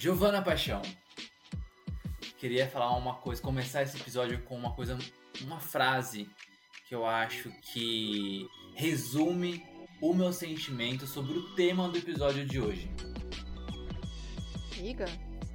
[0.00, 0.80] Giovana Paixão.
[2.38, 4.96] Queria falar uma coisa, começar esse episódio com uma coisa,
[5.42, 6.26] uma frase
[6.88, 9.62] que eu acho que resume
[10.00, 12.90] o meu sentimento sobre o tema do episódio de hoje.
[14.72, 15.04] Diga,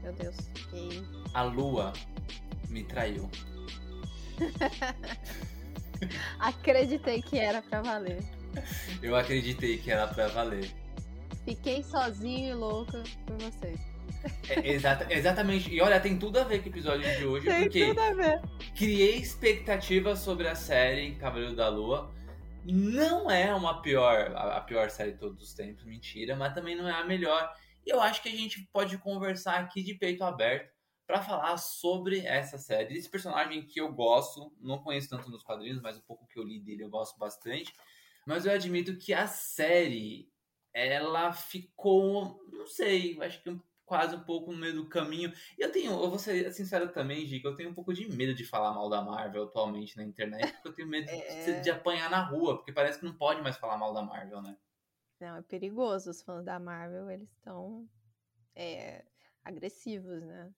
[0.03, 0.35] meu Deus.
[0.69, 1.01] Que...
[1.33, 1.91] A lua
[2.69, 3.27] me traiu.
[6.37, 8.23] Acreditei que era para valer.
[9.01, 10.71] Eu acreditei que era para valer.
[11.45, 13.94] Fiquei sozinho e louca por você.
[14.49, 15.73] É, exata, exatamente.
[15.73, 18.13] E olha, tem tudo a ver com o episódio de hoje, tem porque tudo a
[18.13, 18.41] ver.
[18.75, 22.13] criei expectativas sobre a série Cavaleiro da Lua.
[22.63, 26.87] Não é uma pior, a pior série de todos os tempos, mentira, mas também não
[26.87, 27.53] é a melhor.
[27.85, 30.73] E eu acho que a gente pode conversar aqui de peito aberto
[31.05, 32.97] para falar sobre essa série.
[32.97, 36.43] Esse personagem que eu gosto, não conheço tanto nos quadrinhos, mas um pouco que eu
[36.43, 37.71] li dele eu gosto bastante.
[38.25, 40.27] Mas eu admito que a série,
[40.73, 45.31] ela ficou, não sei, acho que quase um pouco no meio do caminho.
[45.57, 48.33] E eu tenho, eu vou ser sincero também, Gica, eu tenho um pouco de medo
[48.33, 51.43] de falar mal da Marvel atualmente na internet, porque eu tenho medo é...
[51.43, 54.41] de, de, apanhar na rua, porque parece que não pode mais falar mal da Marvel,
[54.41, 54.57] né?
[55.19, 56.09] Não, é perigoso.
[56.09, 57.87] Os fãs da Marvel, eles estão
[58.53, 59.05] é,
[59.43, 60.51] agressivos, né?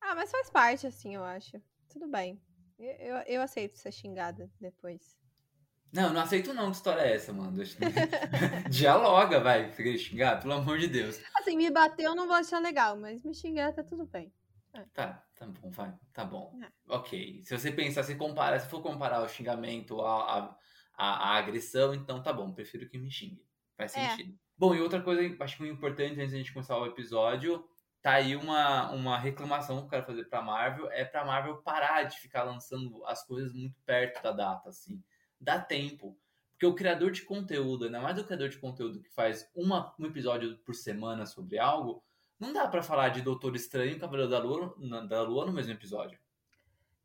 [0.00, 1.60] Ah, mas faz parte, assim, eu acho.
[1.88, 2.40] Tudo bem.
[2.78, 5.16] Eu, eu, eu aceito ser xingada depois.
[5.96, 6.70] Não, não aceito não.
[6.70, 7.56] Que história é essa, mano?
[8.68, 9.72] Dialoga, vai.
[9.72, 11.18] Fica xingar, pelo amor de Deus.
[11.34, 14.30] Assim, me bater eu não vou achar legal, mas me xingar tá tudo bem.
[14.74, 14.82] É.
[14.92, 15.94] Tá, tá bom, vai.
[16.12, 16.52] Tá bom.
[16.62, 16.68] É.
[16.94, 17.40] Ok.
[17.42, 20.54] Se você pensar, se compara, se for comparar o xingamento à,
[20.94, 22.52] à, à, agressão, então tá bom.
[22.52, 23.42] Prefiro que me xingue.
[23.74, 24.10] Faz é.
[24.10, 24.34] sentido.
[24.34, 24.46] É.
[24.58, 27.66] Bom, e outra coisa, acho que muito importante antes da gente começar o episódio,
[28.02, 32.02] tá aí uma, uma reclamação que eu quero fazer pra Marvel, é pra Marvel parar
[32.02, 35.02] de ficar lançando as coisas muito perto da data, assim
[35.40, 36.18] dá tempo.
[36.52, 40.06] Porque o criador de conteúdo, ainda mais o criador de conteúdo que faz uma, um
[40.06, 42.02] episódio por semana sobre algo,
[42.38, 44.74] não dá para falar de Doutor Estranho e Cavaleiro da Lua,
[45.06, 46.18] da Lua no mesmo episódio.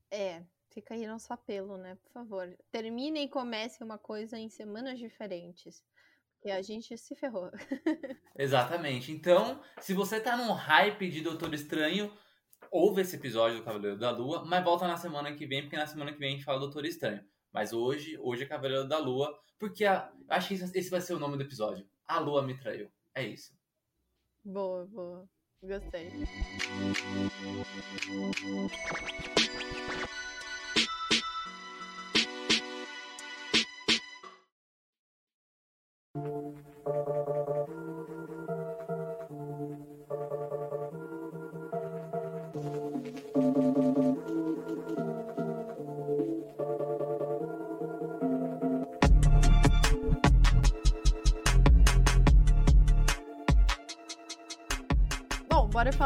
[0.10, 1.96] É, fica aí nosso apelo, né?
[1.96, 2.58] Por favor.
[2.72, 5.84] Termine e comece uma coisa em semanas diferentes.
[6.34, 7.52] Porque a gente se ferrou.
[8.38, 9.12] Exatamente.
[9.12, 12.12] Então, se você tá num hype de Doutor Estranho,
[12.72, 15.86] ouve esse episódio do Cavaleiro da Lua, mas volta na semana que vem, porque na
[15.86, 17.24] semana que vem a gente fala do Doutor Estranho.
[17.52, 21.20] Mas hoje, hoje é Cavaleiro da Lua, porque a, acho que esse vai ser o
[21.20, 21.88] nome do episódio.
[22.06, 22.90] A Lua me traiu.
[23.14, 23.54] É isso.
[24.44, 25.30] Boa, boa.
[25.62, 26.12] Gostei.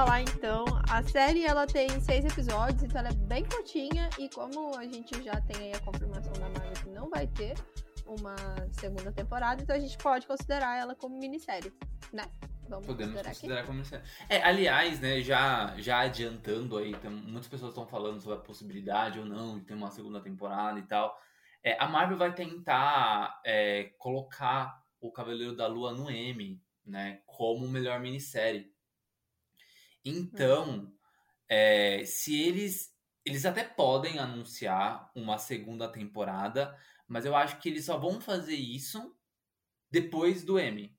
[0.05, 0.65] Falar então.
[0.89, 5.21] A série ela tem seis episódios, então ela é bem curtinha e como a gente
[5.23, 7.55] já tem aí a confirmação da Marvel que não vai ter
[8.05, 8.35] uma
[8.71, 11.73] segunda temporada, então a gente pode considerar ela como minissérie,
[12.13, 12.23] né?
[12.69, 14.05] Vamos Podemos considerar, considerar como minissérie.
[14.29, 19.19] É, aliás, né, já, já adiantando aí, tem, muitas pessoas estão falando sobre a possibilidade
[19.19, 21.17] ou não de ter uma segunda temporada e tal.
[21.63, 27.67] É, a Marvel vai tentar é, colocar o Cavaleiro da Lua no M, né, como
[27.67, 28.74] melhor minissérie.
[30.05, 30.93] Então,
[31.49, 32.93] é, se eles.
[33.25, 38.53] Eles até podem anunciar uma segunda temporada, mas eu acho que eles só vão fazer
[38.53, 39.17] isso
[39.89, 40.95] depois do M.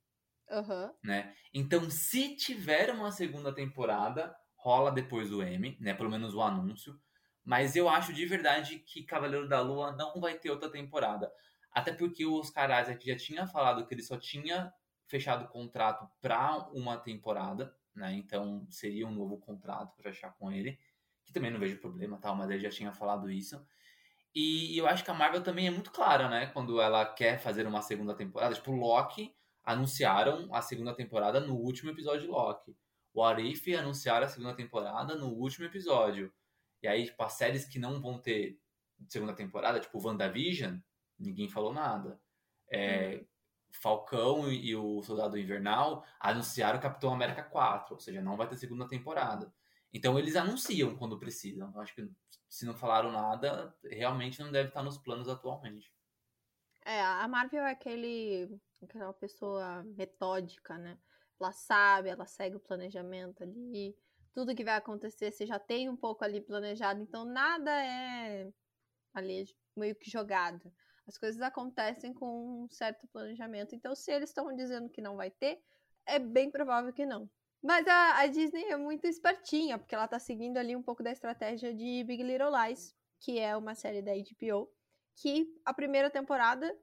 [0.50, 0.92] Uhum.
[1.04, 1.32] Né?
[1.54, 5.94] Então, se tiver uma segunda temporada, rola depois do M, né?
[5.94, 7.00] Pelo menos o anúncio.
[7.44, 11.30] Mas eu acho de verdade que Cavaleiro da Lua não vai ter outra temporada.
[11.70, 14.72] Até porque o Oscar Isaac já tinha falado que ele só tinha
[15.06, 18.14] fechado o contrato para uma temporada né?
[18.14, 20.78] Então seria um novo contrato para achar com ele,
[21.24, 23.60] que também não vejo problema, tal, mas ele já tinha falado isso.
[24.34, 26.46] E eu acho que a Marvel também é muito clara, né?
[26.48, 29.34] Quando ela quer fazer uma segunda temporada, tipo Loki
[29.64, 32.76] anunciaram a segunda temporada no último episódio de Loki.
[33.12, 36.32] O Arif anunciaram a segunda temporada no último episódio.
[36.82, 38.60] E aí, tipo, as séries que não vão ter
[39.08, 40.78] segunda temporada, tipo WandaVision,
[41.18, 42.20] ninguém falou nada.
[42.70, 43.24] É,
[43.72, 48.88] Falcão e, o Soldado Invernal anunciaram Capitão América 4, ou seja, não vai ter segunda
[48.88, 49.52] temporada.
[49.92, 51.72] Então eles anunciam quando precisam.
[51.74, 52.08] Eu acho que
[52.48, 55.92] se não falaram nada, realmente não deve estar nos planos atualmente.
[56.84, 58.48] É, a Marvel é aquele,
[58.82, 60.98] aquela pessoa metódica, né?
[61.40, 63.96] Ela sabe, ela segue o planejamento ali.
[64.32, 68.52] Tudo que vai acontecer, você já tem um pouco ali planejado, então nada é
[69.12, 70.72] ali meio que jogado.
[71.06, 73.74] As coisas acontecem com um certo planejamento.
[73.74, 75.62] Então, se eles estão dizendo que não vai ter,
[76.04, 77.28] é bem provável que não.
[77.62, 81.10] Mas a, a, Disney é muito espertinha, porque ela tá seguindo ali um pouco da
[81.10, 84.70] estratégia de Big Little Lies, que é uma série da HBO,
[85.16, 86.76] que a primeira temporada,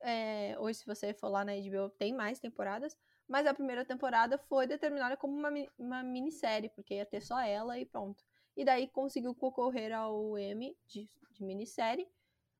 [0.00, 2.96] é, hoje se você for lá na HBO, tem mais temporadas,
[3.28, 7.78] mas a primeira temporada foi determinada como uma, uma minissérie, porque ia ter só ela
[7.78, 8.24] e pronto.
[8.56, 12.08] E daí conseguiu concorrer ao Emmy de, de minissérie,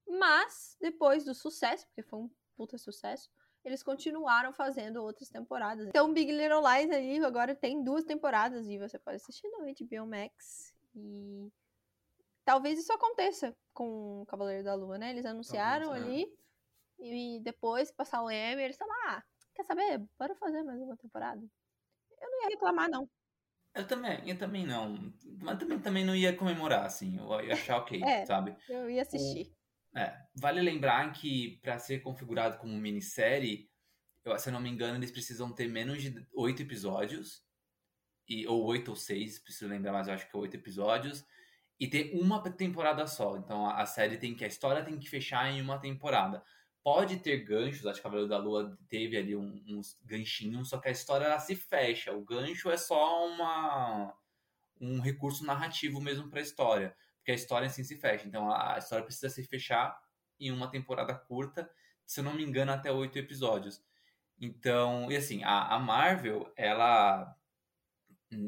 [0.07, 3.31] mas depois do sucesso, porque foi um puta sucesso,
[3.65, 5.89] eles continuaram fazendo outras temporadas.
[5.89, 10.07] Então, Big Little Lies ali agora tem duas temporadas e você pode assistir no HBO
[10.07, 10.73] Max.
[10.95, 11.53] E
[12.45, 15.11] talvez isso aconteça com o Cavaleiro da Lua, né?
[15.11, 17.05] Eles anunciaram talvez, ali é.
[17.05, 19.99] e depois passar o Emmy, eles falaram, ah, quer saber?
[20.17, 21.45] Bora fazer mais uma temporada.
[22.21, 23.11] Eu não ia reclamar, não.
[23.75, 25.13] Eu também, eu também não.
[25.43, 27.19] Mas também, também não ia comemorar, assim.
[27.19, 28.57] Eu ia achar ok, é, sabe?
[28.69, 29.53] Eu ia assistir.
[29.97, 33.71] É, vale lembrar que para ser configurado como minissérie,
[34.23, 37.43] eu, se eu não me engano, eles precisam ter menos de oito episódios,
[38.29, 41.25] e, ou oito ou seis, preciso lembrar, mas eu acho que é oito episódios,
[41.81, 43.39] e ter uma temporada só.
[43.39, 46.45] Então a, a, série tem que, a história tem que fechar em uma temporada.
[46.83, 50.89] Pode ter ganchos, acho que Cavaleiro da Lua teve ali um, uns ganchinhos, só que
[50.89, 52.13] a história ela se fecha.
[52.13, 54.15] O gancho é só uma
[54.79, 56.95] um recurso narrativo mesmo para a história
[57.27, 58.29] porque a história assim se fecha.
[58.29, 60.01] Então a, história precisa se fechar
[60.39, 61.69] em uma temporada curta,
[62.07, 63.83] se eu não me engano, até oito episódios.
[64.41, 67.35] Então, e assim, a, a Marvel, ela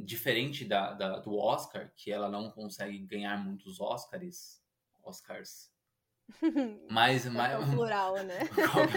[0.04, 4.62] diferente da, da, do Oscar, que ela não consegue ganhar muitos Oscars,
[5.02, 5.72] Oscars.
[6.90, 7.52] Mas, mas...
[7.52, 8.38] É o plural, né?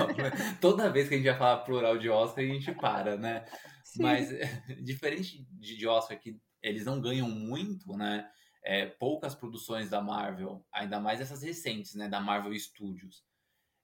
[0.59, 3.45] Toda vez que a gente vai falar plural de Oscar, a gente para, né?
[3.85, 4.03] Sim.
[4.03, 4.29] Mas
[4.83, 8.29] diferente de, de Oscar, que eles não ganham muito, né?
[8.63, 13.23] É, poucas produções da Marvel, ainda mais essas recentes, né, da Marvel Studios,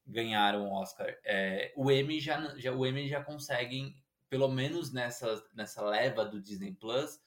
[0.06, 1.08] ganharam o Oscar.
[1.26, 3.96] É, o Emmy já, já, o Emmy já conseguem,
[4.30, 7.20] pelo menos nessa, nessa leva do Disney Plus,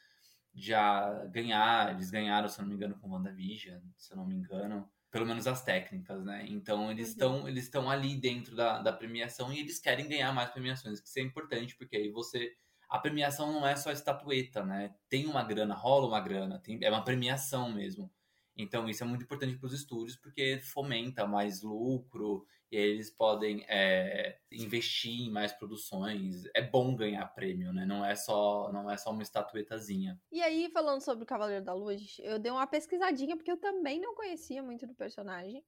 [0.55, 1.93] já ganhar.
[1.93, 4.91] Eles ganharam, se eu não me engano, com WandaVision, se eu não me engano.
[5.11, 6.46] Pelo menos as técnicas, né?
[6.49, 7.49] Então eles estão uhum.
[7.49, 11.19] eles estão ali dentro da, da premiação e eles querem ganhar mais premiações, que isso
[11.19, 12.55] é importante, porque aí você
[12.91, 14.93] a premiação não é só estatueta, né?
[15.09, 18.11] Tem uma grana, rola uma grana, tem, é uma premiação mesmo.
[18.57, 23.65] Então isso é muito importante para os estúdios porque fomenta mais lucro e eles podem
[23.69, 26.45] é, investir em mais produções.
[26.53, 27.87] É bom ganhar prêmio, né?
[27.87, 30.21] Não é só não é só uma estatuetazinha.
[30.33, 34.01] E aí falando sobre o Cavaleiro da Lua, eu dei uma pesquisadinha porque eu também
[34.01, 35.65] não conhecia muito do personagem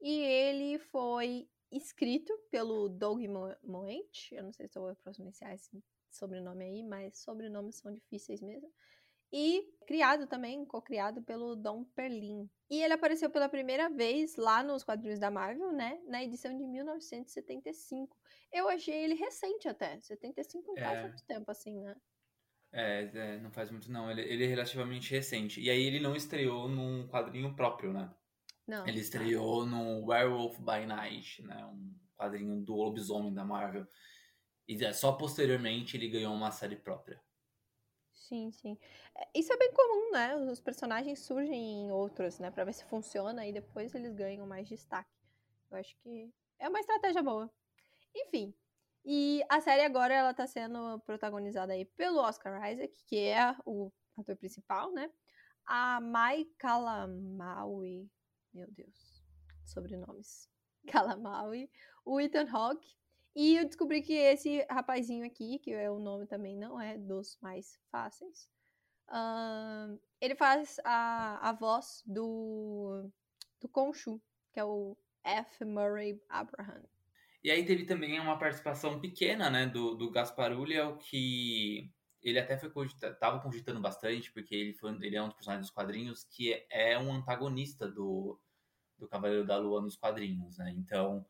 [0.00, 3.20] e ele foi escrito pelo Doug
[3.62, 5.70] Moent, eu não sei se eu vou pronunciar esse
[6.10, 8.70] sobrenome aí, mas sobrenomes são difíceis mesmo.
[9.32, 12.50] E criado também, co-criado pelo Dom Perlin.
[12.68, 16.00] E ele apareceu pela primeira vez lá nos quadrinhos da Marvel, né?
[16.06, 18.16] Na edição de 1975.
[18.52, 20.00] Eu achei ele recente até.
[20.00, 21.02] 75 não faz é...
[21.02, 21.96] muito tempo assim, né?
[22.72, 24.10] É, é, não faz muito não.
[24.10, 25.60] Ele, ele é relativamente recente.
[25.60, 28.12] E aí ele não estreou num quadrinho próprio, né?
[28.66, 28.86] Não.
[28.86, 31.64] Ele estreou no Werewolf by Night, né?
[31.66, 33.86] Um quadrinho do lobisomem da Marvel.
[34.70, 37.20] E só posteriormente ele ganhou uma série própria.
[38.12, 38.78] Sim, sim.
[39.16, 40.36] É, isso é bem comum, né?
[40.36, 42.52] Os personagens surgem em outros, né?
[42.52, 45.10] Pra ver se funciona e depois eles ganham mais destaque.
[45.68, 47.52] Eu acho que é uma estratégia boa.
[48.14, 48.54] Enfim.
[49.04, 53.90] E a série agora ela tá sendo protagonizada aí pelo Oscar Isaac, que é o
[54.16, 55.10] ator principal, né?
[55.66, 58.08] A Mai Kalamaui.
[58.54, 59.24] Meu Deus.
[59.64, 60.48] Sobrenomes.
[60.86, 61.68] Kalamaui.
[62.04, 62.96] O Ethan Hawke,
[63.34, 67.38] e eu descobri que esse rapazinho aqui, que é o nome também não é dos
[67.40, 68.48] mais fáceis,
[69.08, 73.08] uh, ele faz a, a voz do,
[73.60, 74.20] do Conchu,
[74.52, 75.64] que é o F.
[75.64, 76.82] Murray Abraham.
[77.42, 81.90] E aí teve também uma participação pequena, né, do, do Gaspar Ulliel, que
[82.22, 82.70] ele até foi
[83.18, 86.92] tava cogitando bastante, porque ele, foi, ele é um dos personagens dos quadrinhos que é,
[86.92, 88.38] é um antagonista do,
[88.98, 90.70] do Cavaleiro da Lua nos quadrinhos, né?
[90.76, 91.24] Então,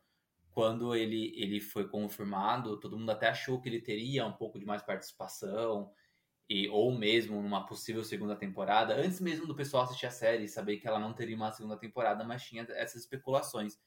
[0.51, 4.65] quando ele, ele foi confirmado, todo mundo até achou que ele teria um pouco de
[4.65, 5.91] mais participação,
[6.49, 10.49] e, ou mesmo numa possível segunda temporada, antes mesmo do pessoal assistir a série e
[10.49, 13.79] saber que ela não teria uma segunda temporada, mas tinha essas especulações.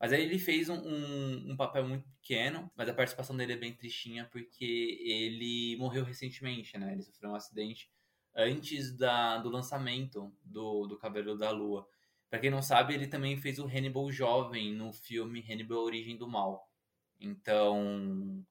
[0.00, 3.56] Mas aí ele fez um, um, um, papel muito pequeno, mas a participação dele é
[3.56, 6.92] bem tristinha porque ele morreu recentemente, né?
[6.92, 7.88] Ele sofreu um acidente
[8.34, 11.86] antes da, do lançamento do, do Cabelo da Lua.
[12.30, 16.28] Para quem não sabe, ele também fez o Hannibal jovem no filme Hannibal Origem do
[16.28, 16.70] Mal.
[17.18, 18.46] Então,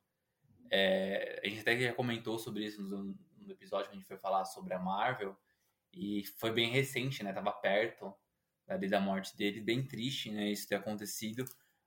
[0.70, 4.18] é, a gente até já comentou sobre isso no, no, episódio que a gente foi
[4.18, 5.36] falar sobre a Marvel.
[5.94, 7.32] E foi bem recente, né?
[7.32, 8.14] Tava perto
[8.68, 9.62] ali da morte dele.
[9.62, 10.52] Bem triste, né?
[10.52, 11.46] Isso ter acontecido.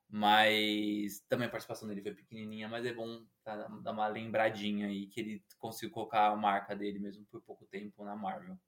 [0.09, 5.21] Mas também a participação dele foi pequenininha, mas é bom dar uma lembradinha aí que
[5.21, 8.59] ele conseguiu colocar a marca dele mesmo por pouco tempo na Marvel.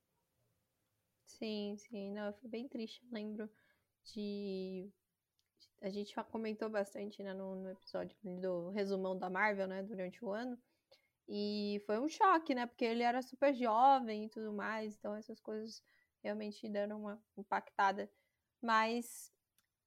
[1.26, 3.50] Sim, sim, não, foi bem triste, eu lembro
[4.14, 4.90] de.
[5.82, 10.30] A gente comentou bastante né, no, no episódio do resumão da Marvel, né, durante o
[10.30, 10.58] ano.
[11.28, 12.66] E foi um choque, né?
[12.66, 15.82] Porque ele era super jovem e tudo mais, então essas coisas
[16.22, 18.10] realmente deram uma impactada.
[18.62, 19.32] Mas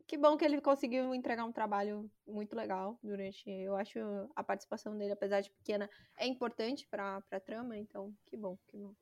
[0.08, 3.50] que bom que ele conseguiu entregar um trabalho muito legal durante.
[3.50, 4.00] Eu acho
[4.36, 8.78] a participação dele, apesar de pequena, é importante para a trama, então que bom, que
[8.78, 8.96] bom.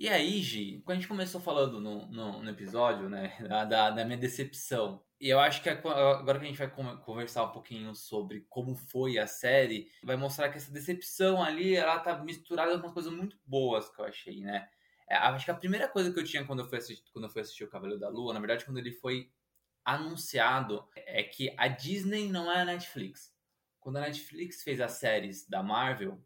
[0.00, 3.36] E aí, Gi, quando a gente começou falando no, no, no episódio, né,
[3.68, 7.50] da, da, minha decepção, e eu acho que agora que a gente vai conversar um
[7.50, 12.78] pouquinho sobre como foi a série, vai mostrar que essa decepção ali, ela tá misturada
[12.78, 14.68] com umas coisas muito boas que eu achei, né?
[15.10, 17.30] É, acho que a primeira coisa que eu tinha quando eu fui assistir, quando eu
[17.30, 19.32] fui assistir o Cavaleiro da Lua, na verdade, quando ele foi
[19.84, 23.34] anunciado, é que a Disney não é a Netflix.
[23.80, 26.22] Quando a Netflix fez as séries da Marvel,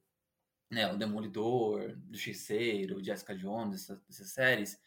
[0.73, 4.81] né, o Demolidor, do Justiceiro, Jessica Jones, essas, essas séries,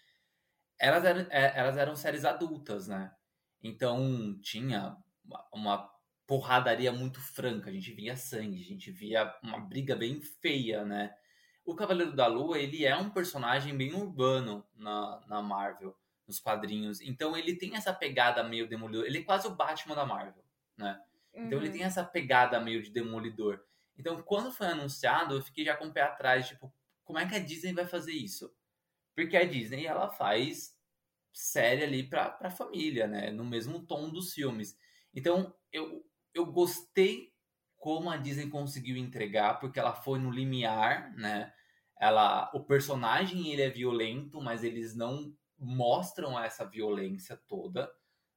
[0.80, 3.14] elas eram, é, elas eram séries adultas, né?
[3.62, 5.92] Então tinha uma, uma
[6.26, 11.14] porradaria muito franca, a gente via sangue, a gente via uma briga bem feia, né?
[11.64, 15.96] O Cavaleiro da Lua, ele é um personagem bem urbano na, na Marvel,
[16.28, 17.00] nos quadrinhos.
[17.00, 19.06] Então ele tem essa pegada meio demolidor.
[19.06, 20.44] Ele é quase o Batman da Marvel,
[20.76, 21.00] né?
[21.32, 21.64] Então uhum.
[21.64, 23.64] ele tem essa pegada meio de demolidor.
[23.98, 26.74] Então, quando foi anunciado, eu fiquei já com o pé atrás, tipo,
[27.04, 28.54] como é que a Disney vai fazer isso?
[29.16, 30.76] Porque a Disney, ela faz
[31.34, 33.32] série ali pra, pra família, né?
[33.32, 34.78] No mesmo tom dos filmes.
[35.14, 37.34] Então, eu, eu gostei
[37.78, 41.54] como a Disney conseguiu entregar, porque ela foi no limiar, né?
[42.00, 47.90] Ela, o personagem, ele é violento, mas eles não mostram essa violência toda,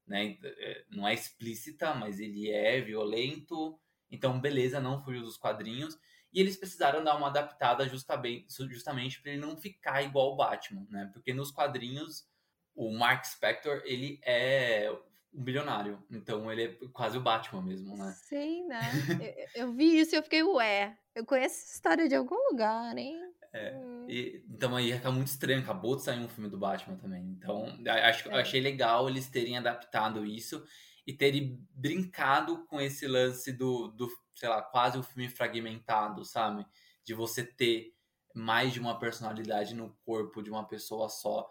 [0.07, 0.37] né?
[0.43, 3.79] É, não é explícita, mas ele é violento,
[4.11, 5.99] então, beleza, não fugiu dos quadrinhos.
[6.33, 11.11] E eles precisaram dar uma adaptada justamente, para ele não ficar igual o Batman, né?
[11.13, 12.29] Porque nos quadrinhos,
[12.75, 14.91] o Mark Spector, ele é
[15.33, 16.03] um bilionário.
[16.11, 18.13] Então, ele é quase o Batman mesmo, né?
[18.13, 18.81] Sim, né?
[19.55, 22.97] eu, eu, vi isso e eu fiquei, ué, eu conheço essa história de algum lugar,
[22.97, 23.19] hein?
[23.51, 24.07] É, hum.
[24.07, 25.61] e, então aí fica muito estranho.
[25.61, 27.23] Acabou de sair um filme do Batman também.
[27.39, 27.75] Então,
[28.05, 28.41] acho, é.
[28.41, 30.63] achei legal eles terem adaptado isso
[31.09, 36.67] e terem brincado com esse lance do, do, sei lá, quase um filme fragmentado, sabe?
[37.03, 37.97] De você ter
[38.35, 41.51] mais de uma personalidade no corpo de uma pessoa só.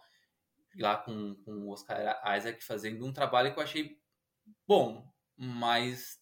[0.77, 3.99] Lá com, com o Oscar Isaac fazendo um trabalho que eu achei
[4.67, 6.21] bom, mas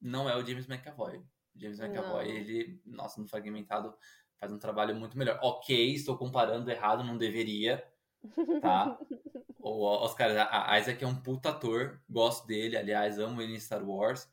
[0.00, 1.24] não é o James McAvoy.
[1.54, 2.34] James McAvoy, não.
[2.34, 3.96] ele, nossa, no fragmentado
[4.40, 5.38] faz um trabalho muito melhor.
[5.40, 7.80] Ok, estou comparando errado, não deveria,
[8.60, 8.98] tá?
[9.64, 10.28] O Oscar
[10.76, 14.28] Isaac é um puta ator, gosto dele, aliás, amo ele em Star Wars,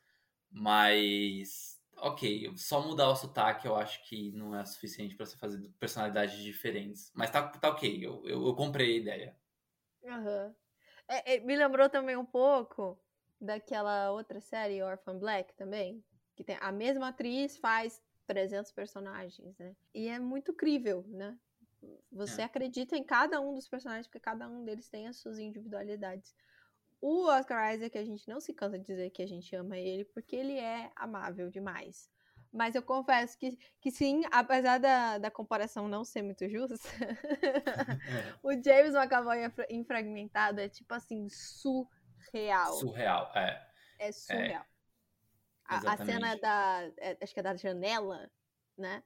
[0.49, 5.69] mas ok, só mudar o sotaque eu acho que não é suficiente para você fazer
[5.79, 7.11] personalidades diferentes.
[7.13, 9.37] Mas tá, tá ok, eu, eu, eu comprei a ideia.
[10.03, 10.55] Uhum.
[11.07, 12.99] É, é, me lembrou também um pouco
[13.39, 16.03] daquela outra série, Orphan Black, também,
[16.35, 19.75] que tem a mesma atriz faz 300 personagens, né?
[19.93, 21.37] E é muito crível, né?
[22.11, 22.45] Você é.
[22.45, 26.35] acredita em cada um dos personagens, porque cada um deles tem as suas individualidades.
[27.01, 30.03] O Oscar Isaac, a gente não se cansa de dizer que a gente ama ele,
[30.05, 32.09] porque ele é amável demais.
[32.51, 36.75] Mas eu confesso que, que sim, apesar da, da comparação não ser muito justa,
[38.43, 42.73] o James McAvoy em Fragmentado é tipo assim, surreal.
[42.73, 43.69] Surreal, é.
[43.99, 44.63] É surreal.
[44.63, 44.79] É.
[45.65, 46.91] A, a, cena da.
[46.97, 48.29] É, acho que é da janela,
[48.75, 49.03] né?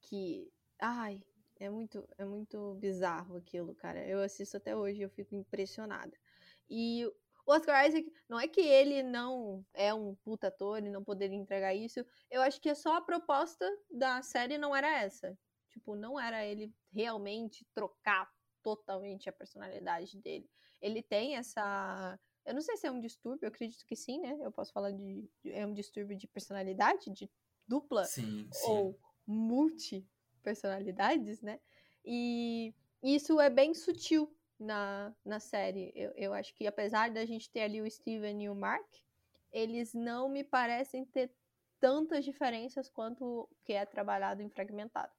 [0.00, 0.48] Que.
[0.78, 1.20] Ai,
[1.62, 4.04] é muito, é muito bizarro aquilo, cara.
[4.04, 6.12] Eu assisto até hoje eu fico impressionada.
[6.68, 7.06] E
[7.46, 11.36] o Oscar Isaac, não é que ele não é um puta ator e não poderia
[11.36, 12.04] entregar isso.
[12.28, 15.38] Eu acho que é só a proposta da série não era essa.
[15.68, 18.28] Tipo, não era ele realmente trocar
[18.60, 20.50] totalmente a personalidade dele.
[20.80, 22.18] Ele tem essa.
[22.44, 24.36] Eu não sei se é um distúrbio, eu acredito que sim, né?
[24.40, 25.30] Eu posso falar de.
[25.44, 27.30] É um distúrbio de personalidade, de
[27.68, 28.66] dupla sim, sim.
[28.68, 30.06] ou multi
[30.42, 31.58] personalidades, né?
[32.04, 35.92] E isso é bem sutil na, na série.
[35.94, 38.86] Eu, eu acho que apesar da gente ter ali o Steven e o Mark,
[39.52, 41.30] eles não me parecem ter
[41.80, 45.12] tantas diferenças quanto o que é trabalhado em fragmentado.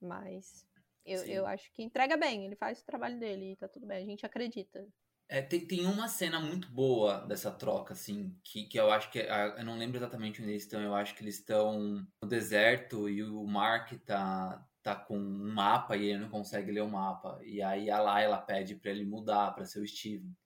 [0.00, 0.66] Mas
[1.04, 4.02] eu, eu acho que entrega bem, ele faz o trabalho dele e tá tudo bem,
[4.02, 4.86] a gente acredita.
[5.28, 9.18] É, tem, tem uma cena muito boa dessa troca, assim, que, que eu acho que.
[9.18, 13.22] Eu não lembro exatamente onde eles estão, eu acho que eles estão no deserto e
[13.22, 17.40] o Mark tá, tá com um mapa e ele não consegue ler o mapa.
[17.42, 20.36] E aí a Layla pede para ele mudar para ser o Steven.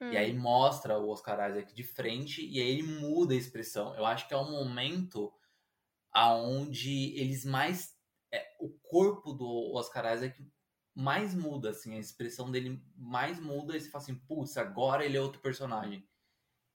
[0.00, 0.10] Hum.
[0.10, 0.40] E aí hum.
[0.40, 3.94] mostra o Oscar Isaac de frente e aí ele muda a expressão.
[3.94, 5.32] Eu acho que é um momento
[6.10, 7.94] aonde eles mais
[8.32, 10.44] é, o corpo do Oscar Isaac
[10.96, 15.18] mais muda, assim, a expressão dele mais muda e você fala assim, putz, agora ele
[15.18, 16.08] é outro personagem.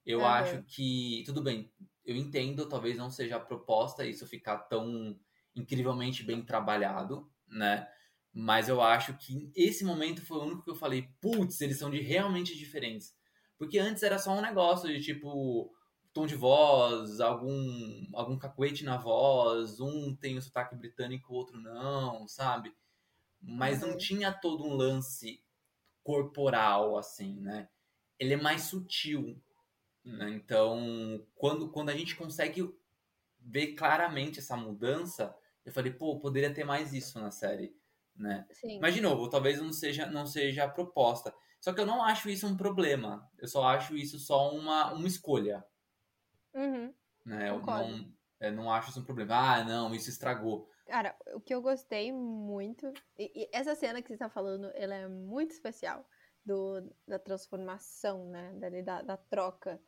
[0.06, 0.28] Eu uhum.
[0.28, 1.74] acho que, tudo bem,
[2.06, 5.20] eu entendo, talvez não seja a proposta isso ficar tão
[5.56, 7.88] incrivelmente bem trabalhado, né?
[8.32, 11.90] Mas eu acho que esse momento foi o único que eu falei, putz, eles são
[11.90, 13.16] de realmente diferentes.
[13.58, 15.74] Porque antes era só um negócio de tipo
[16.14, 21.60] tom de voz, algum algum cacuete na voz, um tem o sotaque britânico, o outro
[21.60, 22.72] não, sabe?
[23.42, 23.90] Mas uhum.
[23.90, 25.44] não tinha todo um lance
[26.04, 27.70] corporal assim, né?
[28.20, 29.42] Ele é mais sutil.
[30.04, 30.30] Né?
[30.32, 32.74] Então, quando quando a gente consegue
[33.40, 37.76] ver claramente essa mudança, eu falei, pô, poderia ter mais isso na série,
[38.16, 38.48] né?
[38.52, 38.80] Sim.
[38.80, 41.34] Mas de novo, talvez não seja não seja a proposta.
[41.60, 43.30] Só que eu não acho isso um problema.
[43.38, 45.64] Eu só acho isso só uma, uma escolha.
[46.54, 46.94] Uhum.
[47.24, 47.50] Né?
[47.50, 49.36] Eu não, eu não acho isso um problema.
[49.36, 50.68] Ah, não, isso estragou.
[50.92, 52.92] Cara, o que eu gostei muito.
[53.18, 56.06] E, e essa cena que você está falando, ela é muito especial.
[56.44, 58.52] Do, da transformação, né?
[58.84, 59.82] Da, da troca.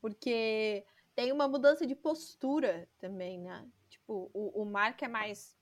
[0.00, 0.84] Porque
[1.14, 3.70] tem uma mudança de postura também, né?
[3.88, 5.56] Tipo, o, o Mark é mais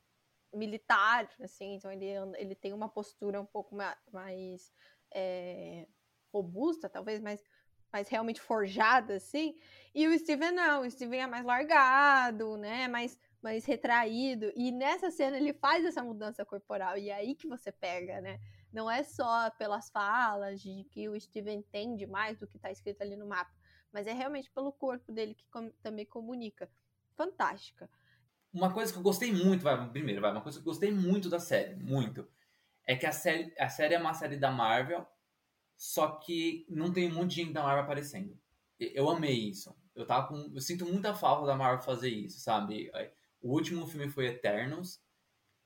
[0.54, 2.06] militar, assim, então ele,
[2.38, 4.72] ele tem uma postura um pouco mais, mais
[5.12, 5.86] é,
[6.32, 7.44] robusta, talvez, mais,
[7.92, 9.56] mais realmente forjada, assim.
[9.94, 12.88] E o Steven não, o Steven é mais largado, né?
[12.88, 14.52] Mais, mais retraído.
[14.54, 16.96] E nessa cena ele faz essa mudança corporal.
[16.96, 18.38] E é aí que você pega, né?
[18.72, 23.02] Não é só pelas falas de que o Steven entende mais do que está escrito
[23.02, 23.52] ali no mapa,
[23.92, 26.70] mas é realmente pelo corpo dele que com, também comunica.
[27.16, 27.90] Fantástica.
[28.52, 31.28] Uma coisa que eu gostei muito, vai, primeiro, vai, uma coisa que eu gostei muito
[31.28, 32.28] da série, muito,
[32.84, 35.06] é que a série, a série é uma série da Marvel,
[35.80, 38.38] só que não tem um monte de gente da Marvel aparecendo.
[38.78, 39.74] Eu amei isso.
[39.94, 42.92] Eu tava com, eu sinto muita falta da Marvel fazer isso, sabe?
[43.40, 45.00] O último filme foi Eternos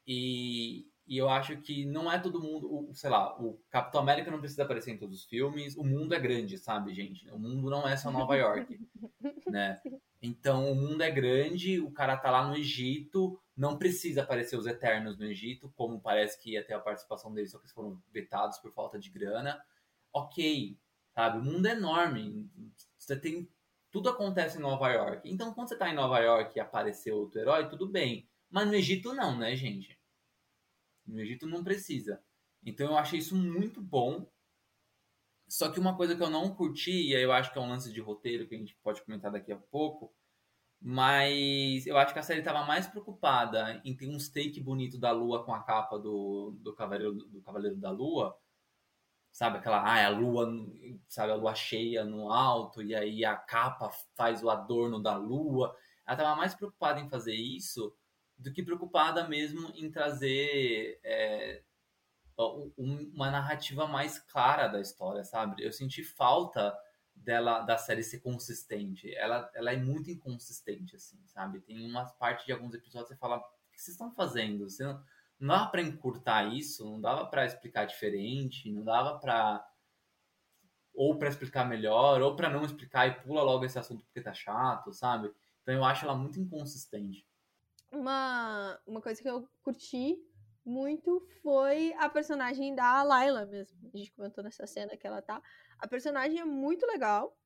[0.07, 4.31] e, e eu acho que não é todo mundo, o, sei lá, o Capitão América
[4.31, 5.77] não precisa aparecer em todos os filmes.
[5.77, 7.29] O mundo é grande, sabe, gente?
[7.33, 8.79] O mundo não é só Nova York,
[9.51, 9.81] né?
[10.23, 14.67] Então o mundo é grande, o cara tá lá no Egito, não precisa aparecer os
[14.67, 18.01] Eternos no Egito, como parece que ia ter a participação deles, só que eles foram
[18.13, 19.61] vetados por falta de grana.
[20.15, 20.79] Ok,
[21.15, 21.39] sabe?
[21.39, 22.51] O mundo é enorme.
[22.99, 23.51] Você tem.
[23.91, 25.29] Tudo acontece em Nova York.
[25.31, 28.29] Então, quando você tá em Nova York e aparecer outro herói, tudo bem.
[28.51, 29.99] Mas no Egito não, né, gente?
[31.07, 32.23] No Egito não precisa.
[32.65, 34.27] Então eu achei isso muito bom.
[35.47, 37.69] Só que uma coisa que eu não curti, e aí eu acho que é um
[37.69, 40.15] lance de roteiro que a gente pode comentar daqui a pouco,
[40.81, 45.13] mas eu acho que a série estava mais preocupada em ter um steak bonito da
[45.13, 48.37] Lua com a capa do, do, Cavaleiro, do Cavaleiro da Lua.
[49.35, 50.49] Sabe aquela, ah, é a lua,
[51.09, 55.77] sabe, a lua cheia no alto, e aí a capa faz o adorno da lua.
[56.07, 57.93] Ela estava mais preocupada em fazer isso
[58.39, 61.65] do que preocupada mesmo em trazer é,
[62.79, 65.65] uma narrativa mais clara da história, sabe?
[65.65, 66.73] Eu senti falta
[67.13, 69.13] dela da série ser consistente.
[69.17, 71.61] Ela, ela é muito inconsistente, assim, sabe?
[71.61, 73.43] Tem umas partes de alguns episódios que você fala, o
[73.73, 74.71] que vocês estão fazendo?
[74.71, 75.03] Você não,
[75.39, 79.67] não dava para encurtar isso, não dava para explicar diferente, não dava para
[80.95, 84.33] ou para explicar melhor, ou para não explicar e pula logo esse assunto porque tá
[84.33, 85.33] chato, sabe?
[85.63, 87.27] Então eu acho ela muito inconsistente.
[87.91, 90.17] Uma, uma coisa que eu curti
[90.65, 93.77] muito foi a personagem da Layla mesmo.
[93.93, 95.43] A gente comentou nessa cena que ela tá.
[95.79, 97.37] A personagem é muito legal.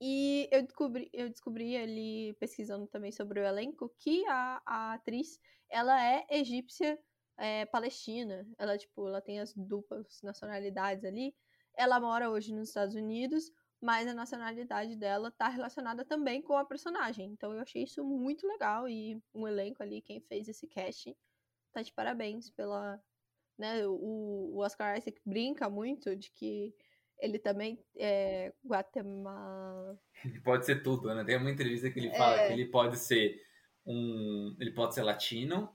[0.00, 5.40] E eu descobri, eu descobri ali, pesquisando também sobre o elenco, que a, a atriz,
[5.68, 6.96] ela é egípcia
[7.38, 8.46] é, palestina.
[8.58, 11.34] Ela, tipo, ela tem as duplas nacionalidades ali.
[11.76, 16.64] Ela mora hoje nos Estados Unidos, mas a nacionalidade dela tá relacionada também com a
[16.64, 17.30] personagem.
[17.30, 21.14] Então eu achei isso muito legal e um elenco ali, quem fez esse casting,
[21.72, 23.00] tá de parabéns pela.
[23.56, 26.72] Né, o, o Oscar Isaac brinca muito de que
[27.20, 29.98] ele também é Guatemala.
[30.24, 31.24] Ele pode ser tudo, né?
[31.24, 32.46] Tem uma entrevista que ele fala é...
[32.46, 33.40] que ele pode ser
[33.84, 34.56] um.
[34.60, 35.68] Ele pode ser latino,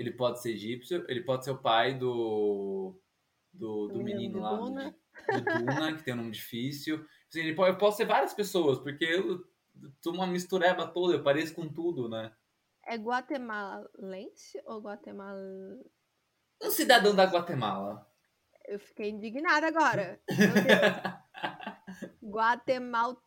[0.00, 2.98] ele pode ser egípcio, ele pode ser o pai do.
[3.52, 4.56] do, do menino lá.
[4.56, 4.96] Duna.
[5.28, 7.04] Do, do Duna, que tem um nome difícil.
[7.28, 9.44] Assim, ele pode, eu posso ser várias pessoas, porque eu,
[10.06, 12.32] uma mistureba toda, eu pareço com tudo, né?
[12.86, 15.36] É guatemalense ou guatemal...
[16.62, 18.06] Um cidadão da Guatemala.
[18.66, 20.20] Eu fiquei indignada agora.
[22.24, 23.22] Guatemal...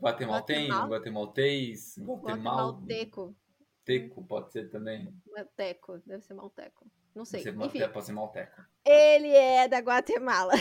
[0.00, 2.72] Guatemaltenho, guatemaltês, guatemal...
[2.72, 3.36] Guatemalteco.
[3.84, 5.12] Teco, pode ser também.
[5.26, 6.86] Malteco, deve ser malteco.
[7.14, 7.42] Não sei.
[7.42, 8.62] Deve ser, Enfim, pode ser malteco.
[8.84, 10.52] ele é da Guatemala.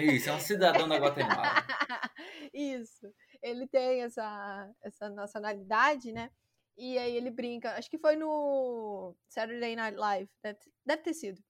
[0.00, 1.42] Isso, é um cidadão da Guatemala.
[2.52, 3.12] Isso.
[3.42, 6.30] Ele tem essa, essa nacionalidade, né?
[6.76, 7.74] E aí ele brinca.
[7.74, 10.30] Acho que foi no Saturday Night Live.
[10.42, 11.42] Deve, deve ter sido.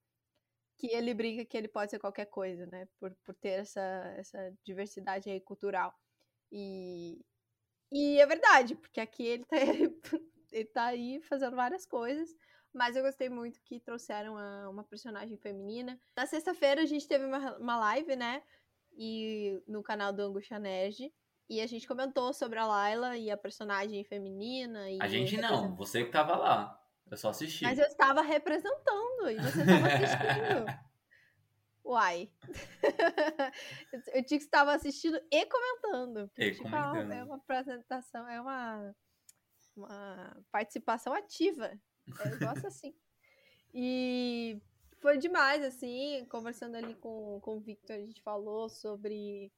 [0.77, 2.87] Que ele brinca que ele pode ser qualquer coisa, né?
[2.99, 5.93] Por, por ter essa, essa diversidade aí cultural.
[6.51, 7.19] E,
[7.91, 9.57] e é verdade, porque aqui ele tá,
[10.51, 12.29] ele tá aí fazendo várias coisas.
[12.73, 15.99] Mas eu gostei muito que trouxeram a, uma personagem feminina.
[16.15, 18.43] Na sexta-feira a gente teve uma, uma live, né?
[18.95, 21.11] E no canal do Angustia Nerd.
[21.49, 24.85] E a gente comentou sobre a Layla e a personagem feminina.
[24.99, 26.79] a gente não, você que tava lá.
[27.09, 27.63] Eu só assisti.
[27.63, 30.65] Mas eu estava representando e você estava assistindo.
[31.83, 32.31] Uai.
[34.13, 36.29] eu tinha que estava assistindo e comentando.
[36.37, 37.11] E tipo, comentando.
[37.11, 38.95] É uma apresentação, é uma,
[39.79, 41.71] uma participação ativa.
[42.07, 42.95] Eu gosto assim.
[43.73, 44.61] E
[44.99, 49.51] foi demais, assim, conversando ali com, com o Victor, a gente falou sobre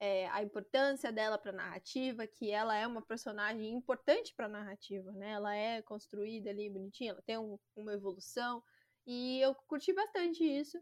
[0.00, 4.50] é, a importância dela para a narrativa, que ela é uma personagem importante para a
[4.50, 5.32] narrativa, né?
[5.32, 8.62] Ela é construída ali bonitinha, ela tem um, uma evolução,
[9.06, 10.78] e eu curti bastante isso,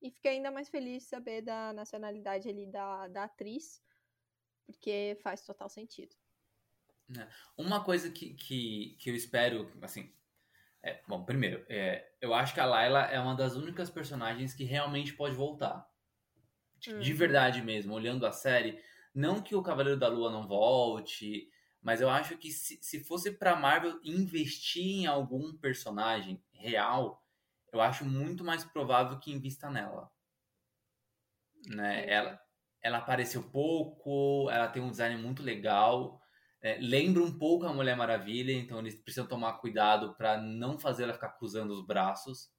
[0.00, 3.82] e fiquei ainda mais feliz de saber da nacionalidade ali da, da atriz,
[4.66, 6.14] porque faz total sentido.
[7.56, 10.12] Uma coisa que, que, que eu espero, assim,
[10.82, 14.64] é, bom, primeiro, é, eu acho que a Layla é uma das únicas personagens que
[14.64, 15.88] realmente pode voltar.
[16.78, 17.00] De, Hum.
[17.00, 18.80] de verdade mesmo, olhando a série.
[19.14, 21.50] Não que o Cavaleiro da Lua não volte,
[21.82, 27.24] mas eu acho que se, se fosse pra Marvel investir em algum personagem real,
[27.72, 30.10] eu acho muito mais provável que invista nela.
[31.66, 32.08] Né?
[32.08, 32.40] Ela,
[32.80, 36.20] ela apareceu pouco, ela tem um design muito legal.
[36.60, 41.04] É, lembra um pouco a Mulher Maravilha, então eles precisam tomar cuidado pra não fazer
[41.04, 42.50] ela ficar cruzando os braços.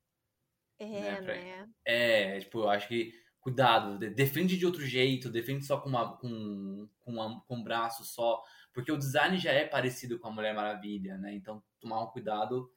[0.80, 1.70] É, Né, pra- né?
[1.86, 6.18] É, tipo, eu acho que cuidado, de- defende de outro jeito, defende só com uma
[6.18, 10.32] com, com, uma- com um braço só, porque o design já é parecido com a
[10.32, 11.34] Mulher Maravilha, né?
[11.36, 12.72] Então tomar um cuidado,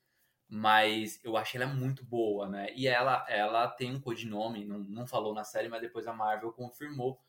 [0.48, 2.68] mas eu achei ela muito boa, né?
[2.76, 6.52] E ela ela tem um codinome, não, não falou na série, mas depois a Marvel
[6.52, 7.20] confirmou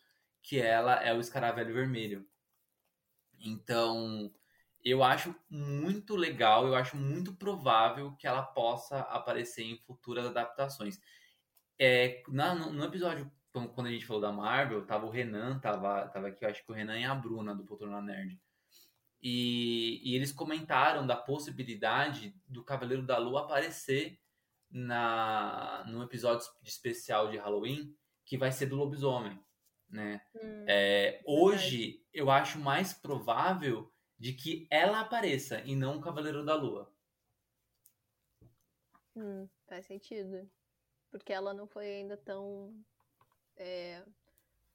[0.43, 2.27] que ela é o Escaravelho Vermelho.
[3.43, 4.34] Então,
[4.84, 10.99] eu acho muito legal, eu acho muito provável que ela possa aparecer em futuras adaptações.
[11.77, 16.27] É, na- no, episódio, quando a gente falou da Marvel, tava o Renan, tava, tava
[16.27, 18.39] aqui, eu acho que o Renan e a Bruna, do Poltrona Nerd.
[19.21, 24.19] E, e eles comentaram da possibilidade do Cavaleiro da Lua aparecer
[24.69, 29.39] na, num episódio especial de Halloween, que vai ser do lobisomem,
[29.89, 30.22] né?
[30.36, 36.46] Hum, É, hoje, eu acho mais provável de que ela apareça e não o Cavaleiro
[36.46, 36.91] da Lua.
[39.15, 40.50] hum, faz sentido.
[41.12, 42.74] Porque ela não foi ainda tão.
[43.58, 44.04] é,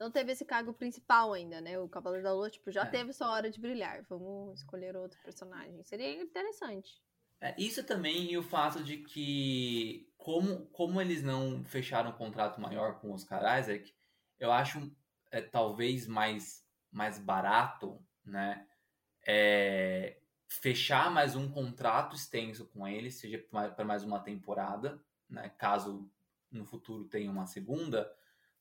[0.01, 1.79] não teve esse cargo principal ainda, né?
[1.81, 2.87] O Cavaleiro da Lua, tipo, já É.
[2.87, 4.05] teve sua hora de brilhar.
[4.09, 5.83] Vamos escolher outro personagem.
[5.85, 7.03] Seria interessante.
[7.41, 12.61] É, isso também e o fato de que, como, como eles não fecharam um contrato
[12.61, 13.95] maior com o Oscar Isaac,
[14.39, 14.91] eu acho
[15.31, 18.67] é, talvez mais, mais barato, né?
[19.27, 25.51] é, fechar mais um contrato extenso com ele, seja para mais uma temporada, né?
[25.59, 26.11] Caso
[26.51, 28.11] no futuro tenha uma segunda,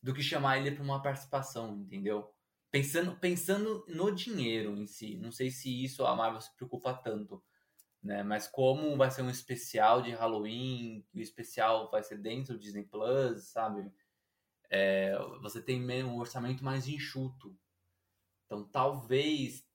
[0.04, 2.34] do que chamar ele para uma participação, entendeu?
[2.70, 7.42] Pensando, pensando no dinheiro em si, não sei se isso a Marvel se preocupa tanto
[8.08, 8.24] né?
[8.24, 12.84] Mas como vai ser um especial de Halloween, o especial vai ser dentro do Disney
[12.84, 13.92] Plus, sabe?
[14.70, 17.58] É, você tem um orçamento mais enxuto.
[18.46, 19.66] Então talvez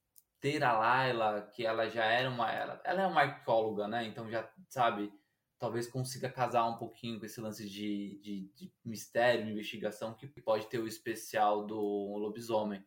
[0.41, 2.51] ter a Layla, que ela já era uma.
[2.51, 4.05] Ela, ela é uma arqueóloga, né?
[4.05, 5.13] Então já, sabe,
[5.57, 10.67] talvez consiga casar um pouquinho com esse lance de, de, de mistério, investigação, que pode
[10.67, 12.85] ter o especial do lobisomem.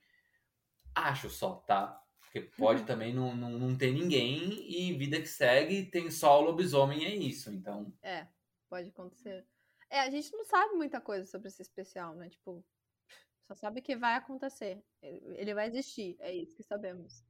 [0.94, 2.02] Acho só, tá?
[2.20, 6.46] Porque pode também não, não, não ter ninguém e vida que segue tem só o
[6.46, 7.50] lobisomem é isso.
[7.50, 8.28] Então, É,
[8.70, 9.48] pode acontecer.
[9.90, 12.30] É, a gente não sabe muita coisa sobre esse especial, né?
[12.30, 12.64] Tipo,
[13.48, 14.84] só sabe que vai acontecer.
[15.02, 17.24] Ele vai existir, é isso que sabemos.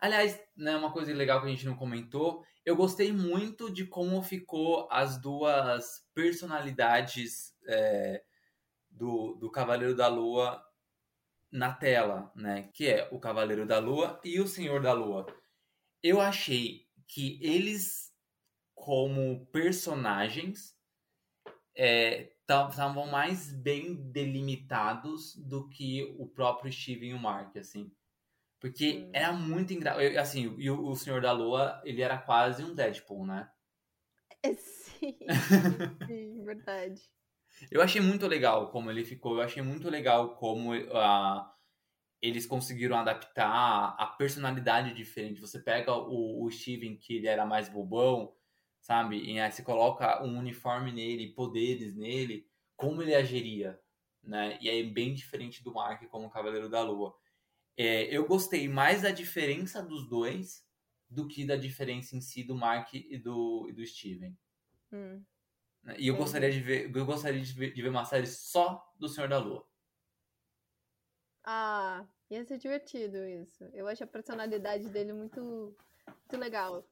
[0.00, 4.22] aliás, né, uma coisa legal que a gente não comentou, eu gostei muito de como
[4.22, 8.22] ficou as duas personalidades é,
[8.90, 10.62] do, do Cavaleiro da Lua
[11.50, 12.68] na tela, né?
[12.74, 15.26] Que é o Cavaleiro da Lua e o Senhor da Lua.
[16.02, 18.12] Eu achei que eles,
[18.74, 20.75] como personagens,
[21.76, 27.92] estavam é, mais bem delimitados do que o próprio Steven e o Mark, assim.
[28.58, 29.10] Porque hum.
[29.12, 30.18] era muito engraçado.
[30.18, 33.50] Assim, e o, o Senhor da Lua, ele era quase um Deadpool, né?
[34.42, 35.18] É, sim,
[36.06, 37.02] sim, verdade.
[37.70, 39.36] Eu achei muito legal como ele ficou.
[39.36, 41.46] Eu achei muito legal como uh,
[42.20, 45.40] eles conseguiram adaptar a personalidade diferente.
[45.40, 48.34] Você pega o, o Steven, que ele era mais bobão,
[48.86, 49.20] sabe?
[49.20, 53.80] E aí você coloca um uniforme nele, poderes nele, como ele agiria,
[54.22, 54.56] né?
[54.60, 57.12] E é bem diferente do Mark como Cavaleiro da Lua.
[57.76, 60.64] É, eu gostei mais da diferença dos dois
[61.10, 64.38] do que da diferença em si do Mark e do, e do Steven.
[64.92, 65.20] Hum.
[65.98, 69.08] E eu gostaria de ver, eu gostaria de ver, de ver uma série só do
[69.08, 69.66] Senhor da Lua.
[71.42, 73.64] Ah, ia ser divertido isso.
[73.72, 75.40] Eu acho a personalidade dele muito,
[76.06, 76.86] muito legal.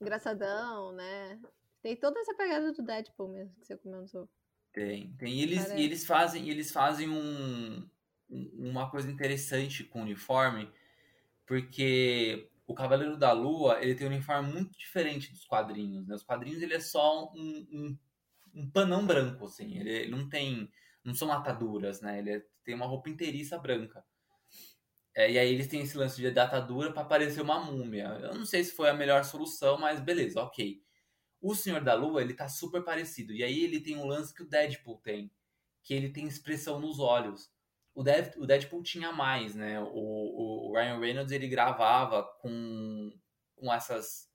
[0.00, 1.38] Engraçadão, né?
[1.82, 4.28] Tem toda essa pegada do Deadpool mesmo que você comentou.
[4.72, 5.34] Tem, tem.
[5.34, 7.88] E eles, e eles fazem, eles fazem um,
[8.28, 10.70] uma coisa interessante com o uniforme,
[11.46, 16.06] porque o Cavaleiro da Lua ele tem um uniforme muito diferente dos quadrinhos.
[16.06, 16.14] Né?
[16.14, 17.98] Os quadrinhos ele é só um, um,
[18.54, 19.78] um panão branco, assim.
[19.78, 20.70] Ele, ele, não tem,
[21.04, 22.20] não são ataduras, né?
[22.20, 24.04] Ele é, tem uma roupa inteiriça branca.
[25.20, 28.18] É, e aí eles têm esse lance de atadura para parecer uma múmia.
[28.22, 30.82] Eu não sei se foi a melhor solução, mas beleza, ok.
[31.40, 33.32] O Senhor da Lua ele tá super parecido.
[33.32, 35.30] E aí ele tem um lance que o Deadpool tem,
[35.82, 37.50] que ele tem expressão nos olhos
[37.94, 39.80] o, Dev, o Deadpool tinha mais, né?
[39.80, 43.12] O, o Ryan Reynolds ele gravava com,
[43.56, 44.30] com essas.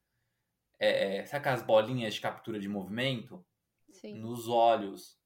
[0.78, 3.46] É, é, sabe aquelas bolinhas de captura de movimento?
[3.92, 4.20] Sim.
[4.20, 5.18] Nos olhos.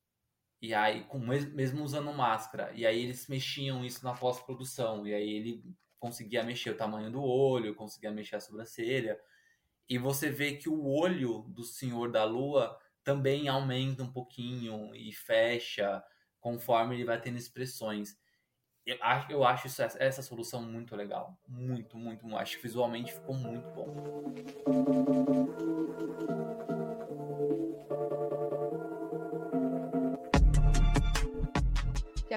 [0.62, 2.72] E aí, com, mesmo usando máscara.
[2.74, 5.08] E aí eles mexiam isso na pós-produção.
[5.08, 5.63] E aí ele
[5.98, 9.19] conseguia mexer o tamanho do olho, conseguia mexer a sobrancelha.
[9.88, 15.12] E você vê que o olho do Senhor da Lua também aumenta um pouquinho e
[15.13, 16.04] fecha
[16.39, 18.17] conforme ele vai tendo expressões.
[18.86, 21.38] Eu acho, eu acho isso, essa solução muito legal.
[21.48, 22.38] Muito, muito, muito.
[22.38, 23.95] Acho que visualmente ficou muito bom.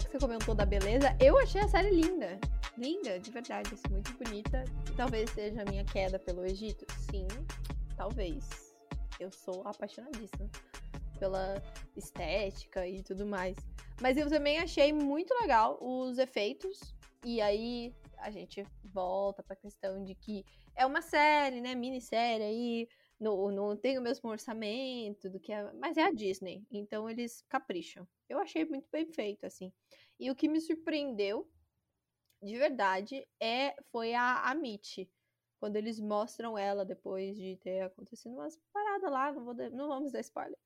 [0.07, 2.38] Que você comentou da beleza, eu achei a série linda.
[2.77, 4.65] Linda, de verdade, assim, muito bonita.
[4.97, 6.87] Talvez seja a minha queda pelo Egito.
[7.11, 7.27] Sim,
[7.97, 8.75] talvez.
[9.21, 10.49] Eu sou apaixonadíssima
[11.19, 11.62] pela
[11.97, 13.57] estética e tudo mais.
[14.01, 16.95] Mas eu também achei muito legal os efeitos.
[17.25, 21.75] E aí a gente volta pra questão de que é uma série, né?
[21.75, 22.88] Minissérie aí.
[23.23, 25.73] Não, não tem o mesmo orçamento do que a.
[25.75, 26.67] Mas é a Disney.
[26.73, 28.07] Então eles capricham.
[28.29, 29.73] Eu achei muito bem feito, assim.
[30.19, 31.49] E o que me surpreendeu,
[32.43, 35.09] de verdade, é foi a, a Mitch.
[35.61, 40.11] Quando eles mostram ela depois de ter acontecido umas paradas lá, não, vou, não vamos
[40.11, 40.59] dar spoiler.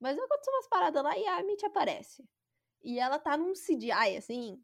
[0.00, 2.28] Mas aconteceu umas paradas lá e a Mitch aparece.
[2.82, 4.60] E ela tá num CGI, assim,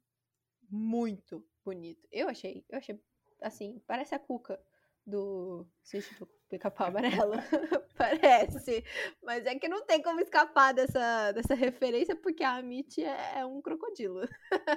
[0.69, 2.05] muito bonito.
[2.11, 3.01] Eu achei, eu achei,
[3.41, 4.61] assim, parece a Cuca
[5.07, 7.35] do Sítio do Pica-Pau Amarelo.
[7.97, 8.85] parece.
[9.23, 13.47] Mas é que não tem como escapar dessa, dessa referência, porque a Amit é, é
[13.47, 14.23] um crocodilo.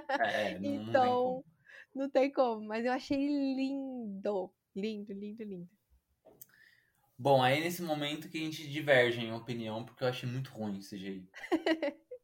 [0.09, 1.49] É, não, então, não tem,
[1.95, 2.67] não tem como.
[2.67, 4.51] Mas eu achei lindo.
[4.75, 5.69] Lindo, lindo, lindo.
[7.17, 10.79] Bom, aí nesse momento que a gente diverge em opinião, porque eu achei muito ruim
[10.79, 11.31] esse jeito.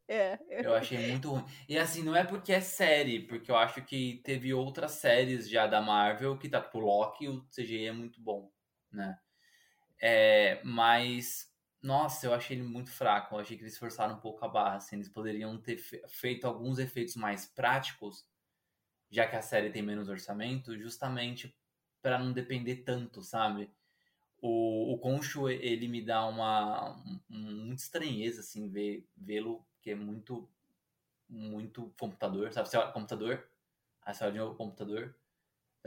[0.08, 0.38] É.
[0.48, 1.44] Eu achei muito ruim.
[1.68, 5.66] E assim, não é porque é série, porque eu acho que teve outras séries já
[5.66, 8.50] da Marvel que tá pro Loki e o CGI é muito bom,
[8.90, 9.16] né?
[10.00, 13.34] É, mas, nossa, eu achei ele muito fraco.
[13.34, 14.96] Eu achei que eles forçaram um pouco a barra, assim.
[14.96, 18.26] Eles poderiam ter feito alguns efeitos mais práticos,
[19.10, 21.56] já que a série tem menos orçamento, justamente
[22.02, 23.70] para não depender tanto, sabe?
[24.40, 26.96] O, o Concho, ele me dá uma,
[27.30, 28.68] um, muita estranheza, assim,
[29.16, 30.48] vê-lo que é muito,
[31.28, 32.68] muito computador, sabe?
[32.68, 33.48] Você olha computador,
[34.02, 35.14] aí você olha de novo computador.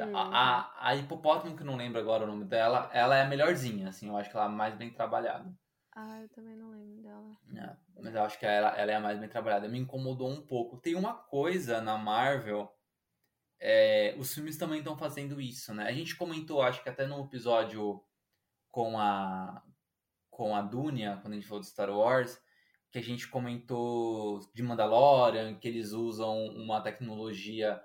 [0.05, 0.15] Hum.
[0.15, 3.89] A, a, a hipopótamo, que não lembro agora o nome dela, ela é a melhorzinha,
[3.89, 5.53] assim, eu acho que ela é a mais bem trabalhada.
[5.93, 7.37] Ah, eu também não lembro dela.
[7.55, 9.67] É, mas eu acho que ela, ela é a mais bem trabalhada.
[9.67, 10.77] Me incomodou um pouco.
[10.77, 12.73] Tem uma coisa na Marvel,
[13.59, 15.85] é, os filmes também estão fazendo isso, né?
[15.85, 18.03] A gente comentou, acho que até no episódio
[18.71, 19.61] com a
[20.31, 22.41] com a Dunia, quando a gente falou de Star Wars,
[22.89, 27.79] que a gente comentou de Mandalorian, que eles usam uma tecnologia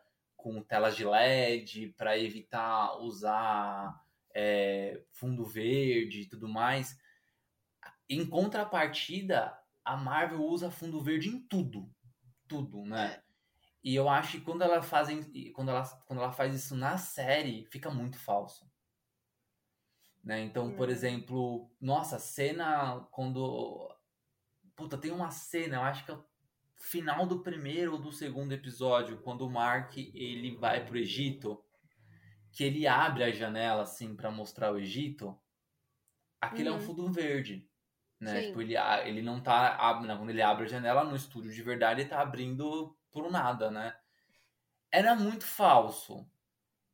[0.46, 4.00] com telas de LED para evitar usar
[4.32, 6.96] é, fundo verde e tudo mais.
[8.08, 11.92] Em contrapartida, a Marvel usa fundo verde em tudo.
[12.46, 13.20] Tudo, né?
[13.82, 17.66] E eu acho que quando ela, fazem, quando, ela, quando ela faz isso na série,
[17.66, 18.70] fica muito falso.
[20.22, 20.42] Né?
[20.42, 23.92] Então, por exemplo, nossa, cena quando.
[24.76, 26.18] Puta, tem uma cena, eu acho que é
[26.76, 31.62] final do primeiro ou do segundo episódio, quando o Mark ele vai pro Egito,
[32.52, 35.38] que ele abre a janela assim para mostrar o Egito.
[36.40, 36.76] Aquilo uhum.
[36.76, 36.86] é um uhum.
[36.86, 37.68] fundo verde.
[38.18, 38.46] Né?
[38.46, 39.76] Tipo, ele, ele não tá.
[40.16, 43.94] Quando ele abre a janela no estúdio de verdade, ele tá abrindo por nada, né?
[44.90, 46.26] Era muito falso.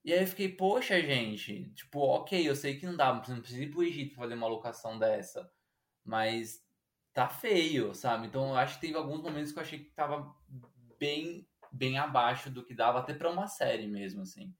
[0.05, 3.63] E aí eu fiquei, poxa, gente, tipo, ok, eu sei que não dá, não precisa
[3.63, 5.49] ir pro Egito pra fazer uma locação dessa.
[6.05, 6.61] Mas
[7.13, 8.27] tá feio, sabe?
[8.27, 10.35] Então eu acho que teve alguns momentos que eu achei que tava
[10.99, 14.55] bem, bem abaixo do que dava, até pra uma série mesmo, assim.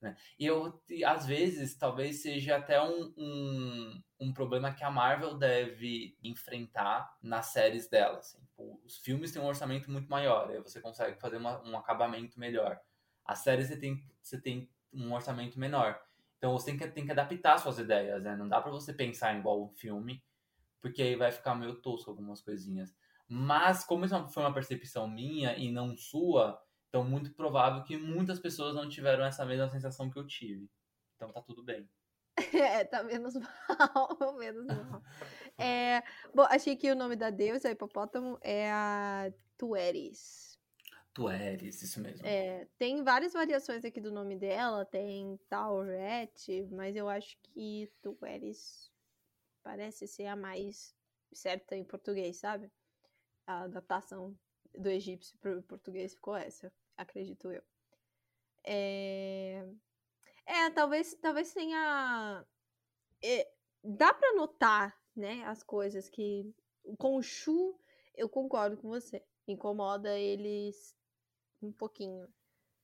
[0.00, 0.14] Né?
[0.38, 6.16] E eu, às vezes, talvez seja até um, um, um, problema que a Marvel deve
[6.22, 8.18] enfrentar nas séries dela.
[8.18, 8.38] Assim.
[8.40, 12.38] Tipo, os filmes têm um orçamento muito maior, aí você consegue fazer uma, um acabamento
[12.38, 12.78] melhor.
[13.24, 16.00] As séries você tem, você tem um orçamento menor.
[16.38, 18.36] Então você tem que, tem que adaptar suas ideias, né?
[18.36, 20.22] Não dá para você pensar igual um filme,
[20.80, 22.94] porque aí vai ficar meio tosco algumas coisinhas.
[23.28, 28.38] Mas, como isso foi uma percepção minha e não sua, então, muito provável que muitas
[28.38, 30.70] pessoas não tiveram essa mesma sensação que eu tive.
[31.14, 31.88] Então, tá tudo bem.
[32.54, 35.02] É, tá menos mal, menos mal.
[35.58, 36.02] É,
[36.34, 40.58] bom, achei que o nome da deusa, hipopótamo, é a Tueris.
[41.14, 42.26] Tueris, isso mesmo.
[42.26, 48.90] É, tem várias variações aqui do nome dela, tem Taurete, mas eu acho que Tueris
[49.66, 50.94] parece ser a mais
[51.32, 52.70] certa em português, sabe?
[53.44, 54.38] A adaptação
[54.72, 57.62] do egípcio para o português ficou essa acredito eu.
[58.64, 59.66] É,
[60.46, 62.46] é talvez, talvez tenha.
[63.22, 63.52] É,
[63.82, 66.54] dá para notar, né, as coisas que.
[66.96, 67.76] Com o Shu,
[68.14, 69.20] eu concordo com você.
[69.48, 70.96] Incomoda eles
[71.60, 72.32] um pouquinho.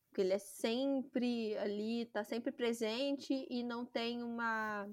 [0.09, 4.90] Porque ele é sempre ali, tá sempre presente e não tem uma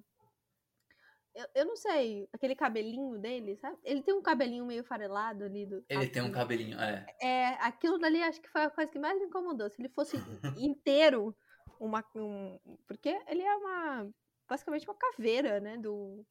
[1.39, 3.77] eu, eu não sei, aquele cabelinho dele, sabe?
[3.83, 5.65] Ele tem um cabelinho meio farelado ali.
[5.65, 7.05] Do, ele tem um cabelinho, é.
[7.21, 9.69] É, aquilo dali acho que foi a coisa que mais me incomodou.
[9.69, 10.17] Se ele fosse
[10.59, 11.35] inteiro,
[11.79, 14.09] uma, um, porque ele é uma,
[14.47, 16.25] basicamente uma caveira, né, do,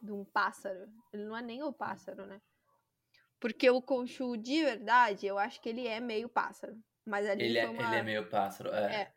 [0.00, 0.88] de um pássaro.
[1.12, 2.40] Ele não é nem o pássaro, né?
[3.38, 6.74] Porque o Conchu de verdade, eu acho que ele é meio pássaro.
[7.06, 7.82] Mas ali ele, é, uma...
[7.82, 9.02] ele é meio pássaro, é.
[9.02, 9.12] é.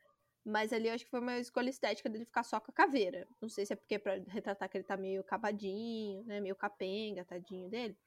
[0.48, 3.28] Mas ali eu acho que foi uma escolha estética dele ficar só com a caveira.
[3.42, 6.40] Não sei se é porque é pra retratar que ele tá meio acabadinho, né?
[6.40, 7.98] Meio capenga, tadinho dele.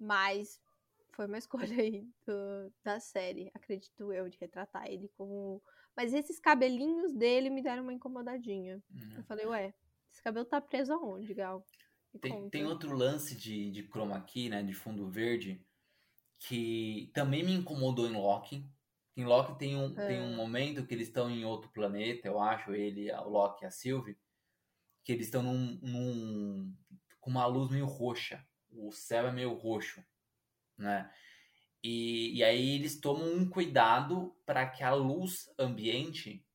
[0.00, 0.58] Mas
[1.12, 1.36] foi uma
[1.76, 5.62] escolha aí do, da série, acredito eu, de retratar ele como.
[5.94, 8.82] Mas esses cabelinhos dele me deram uma incomodadinha.
[8.90, 9.16] Uhum.
[9.18, 9.74] Eu falei, ué,
[10.10, 11.62] esse cabelo tá preso aonde, Gal?
[12.18, 14.62] Tem, tem, outro lance de, de chroma key, né?
[14.62, 15.62] De fundo verde,
[16.38, 18.66] que também me incomodou em Loki
[19.18, 20.06] em Loki tem um, é.
[20.06, 23.66] tem um momento que eles estão em outro planeta, eu acho, ele, o Loki e
[23.66, 24.16] a Sylvie,
[25.02, 26.72] que eles estão num, num,
[27.20, 28.46] com uma luz meio roxa.
[28.70, 30.04] O céu é meio roxo,
[30.76, 31.10] né?
[31.82, 36.46] E, e aí eles tomam um cuidado para que a luz ambiente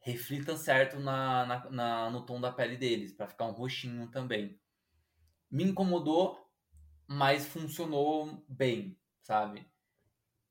[0.00, 4.60] reflita certo na, na, na, no tom da pele deles, para ficar um roxinho também.
[5.50, 6.46] Me incomodou,
[7.06, 9.66] mas funcionou bem, sabe?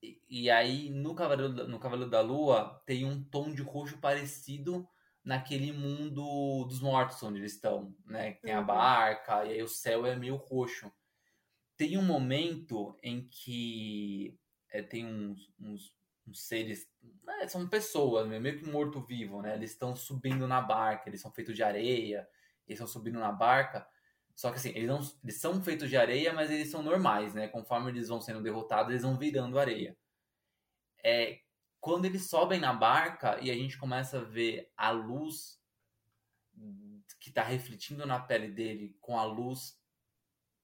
[0.02, 4.88] E, aí, no Cavaleiro, no Cavaleiro da Lua, tem um tom de roxo parecido
[5.24, 8.34] naquele mundo dos mortos onde eles estão, né?
[8.34, 8.66] Tem a uhum.
[8.66, 10.92] barca, e aí o céu é meio roxo.
[11.76, 14.40] Tem um momento em que
[14.72, 15.94] é, tem uns, uns,
[16.26, 16.88] uns seres,
[17.24, 17.48] né?
[17.48, 18.40] são pessoas, né?
[18.40, 19.56] meio que morto-vivo, né?
[19.56, 22.28] Eles estão subindo na barca, eles são feitos de areia,
[22.68, 23.88] eles estão subindo na barca,
[24.38, 27.48] só que assim, eles, não, eles são feitos de areia, mas eles são normais, né?
[27.48, 29.98] Conforme eles vão sendo derrotados, eles vão virando areia.
[31.04, 31.42] É,
[31.80, 35.60] quando eles sobem na barca e a gente começa a ver a luz
[37.20, 39.82] que está refletindo na pele dele com a luz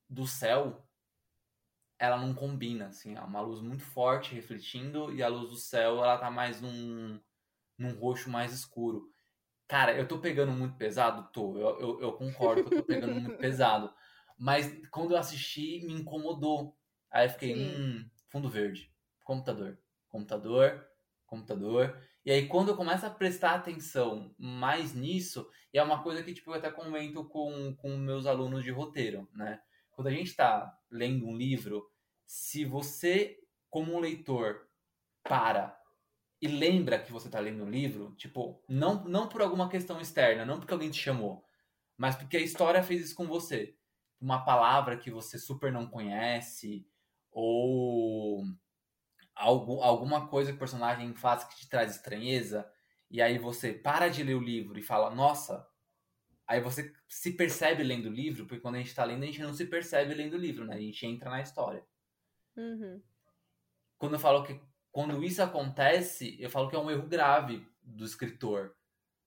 [0.07, 0.88] do céu,
[1.97, 5.97] ela não combina, assim, é uma luz muito forte refletindo e a luz do céu
[6.03, 7.19] ela tá mais num,
[7.76, 9.11] num roxo mais escuro.
[9.68, 11.30] Cara, eu tô pegando muito pesado?
[11.32, 11.57] Tô.
[11.57, 13.93] Eu, eu, eu concordo que eu tô pegando muito pesado.
[14.38, 16.78] Mas quando eu assisti, me incomodou.
[17.11, 17.82] Aí eu fiquei, Sim.
[17.82, 18.93] hum, fundo verde.
[19.24, 19.80] Computador.
[20.07, 20.88] Computador.
[21.26, 21.97] Computador.
[22.26, 26.34] E aí, quando eu começo a prestar atenção mais nisso, e é uma coisa que
[26.34, 29.61] tipo, eu até comento com, com meus alunos de roteiro, né?
[29.91, 31.89] Quando a gente está lendo um livro,
[32.26, 33.39] se você,
[33.70, 34.68] como leitor,
[35.24, 35.80] para
[36.43, 40.45] e lembra que você está lendo um livro, tipo, não, não por alguma questão externa,
[40.45, 41.41] não porque alguém te chamou,
[41.95, 43.77] mas porque a história fez isso com você.
[44.19, 46.85] Uma palavra que você super não conhece,
[47.31, 48.43] ou
[49.33, 52.69] algo, alguma coisa que o personagem faz que te traz estranheza,
[53.09, 55.65] e aí você para de ler o livro e fala, nossa.
[56.45, 59.41] Aí você se percebe lendo o livro, porque quando a gente tá lendo, a gente
[59.41, 60.75] não se percebe lendo o livro, né?
[60.75, 61.85] A gente entra na história.
[62.57, 63.01] Uhum.
[63.97, 64.59] Quando eu falo que
[64.93, 68.75] quando isso acontece, eu falo que é um erro grave do escritor,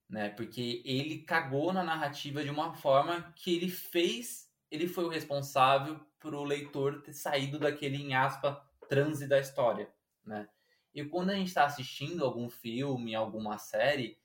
[0.08, 0.28] né?
[0.28, 6.00] Porque ele cagou na narrativa de uma forma que ele fez, ele foi o responsável
[6.20, 9.92] pro leitor ter saído daquele em aspa transe da história,
[10.24, 10.48] né?
[10.94, 14.16] E quando a gente está assistindo algum filme, alguma série,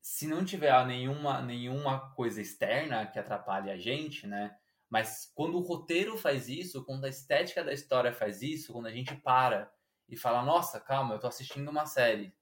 [0.00, 4.56] se não tiver nenhuma, nenhuma coisa externa que atrapalhe a gente, né?
[4.88, 8.92] Mas quando o roteiro faz isso, quando a estética da história faz isso, quando a
[8.92, 9.72] gente para
[10.10, 12.34] e fala, nossa, calma, eu tô assistindo uma série,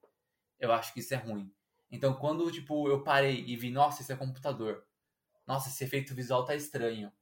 [0.58, 1.52] eu acho que isso é ruim.
[1.90, 4.84] Então, quando, tipo, eu parei e vi, nossa, isso é computador.
[5.46, 7.12] Nossa, esse efeito visual tá estranho,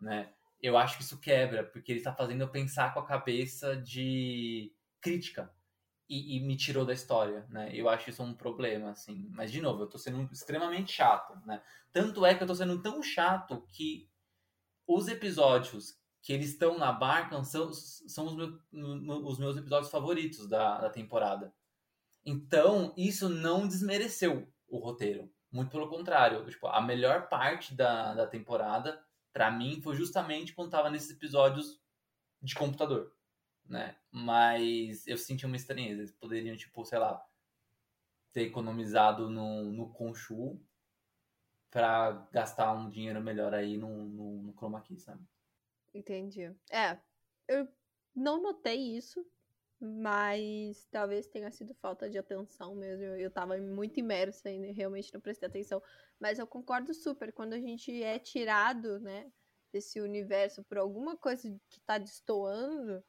[0.00, 0.32] né?
[0.60, 4.72] Eu acho que isso quebra, porque ele tá fazendo eu pensar com a cabeça de
[5.00, 5.52] crítica.
[6.08, 7.70] E, e, me tirou da história, né?
[7.72, 9.28] Eu acho isso um problema, assim.
[9.32, 11.60] Mas, de novo, eu tô sendo extremamente chato, né?
[11.92, 14.08] Tanto é que eu tô sendo tão chato que
[14.86, 20.48] os episódios que eles estão na barca são, são os, meus, os meus episódios favoritos
[20.48, 21.54] da, da temporada.
[22.24, 25.32] Então, isso não desmereceu o roteiro.
[25.52, 26.44] Muito pelo contrário.
[26.50, 29.00] Tipo, a melhor parte da, da temporada,
[29.32, 31.80] para mim, foi justamente quando tava nesses episódios
[32.42, 33.14] de computador,
[33.64, 33.96] né?
[34.10, 36.00] Mas eu senti uma estranheza.
[36.00, 37.24] Eles poderiam, tipo, sei lá,
[38.32, 40.60] ter economizado no, no Conchu
[41.70, 45.24] para gastar um dinheiro melhor aí no, no, no Chroma Key, sabe?
[45.96, 46.54] Entendi.
[46.70, 47.00] É,
[47.48, 47.66] eu
[48.14, 49.26] não notei isso,
[49.80, 53.04] mas talvez tenha sido falta de atenção mesmo.
[53.04, 55.82] Eu tava muito imersa e realmente não prestei atenção.
[56.20, 59.32] Mas eu concordo super, quando a gente é tirado, né,
[59.72, 63.02] desse universo por alguma coisa que tá destoando,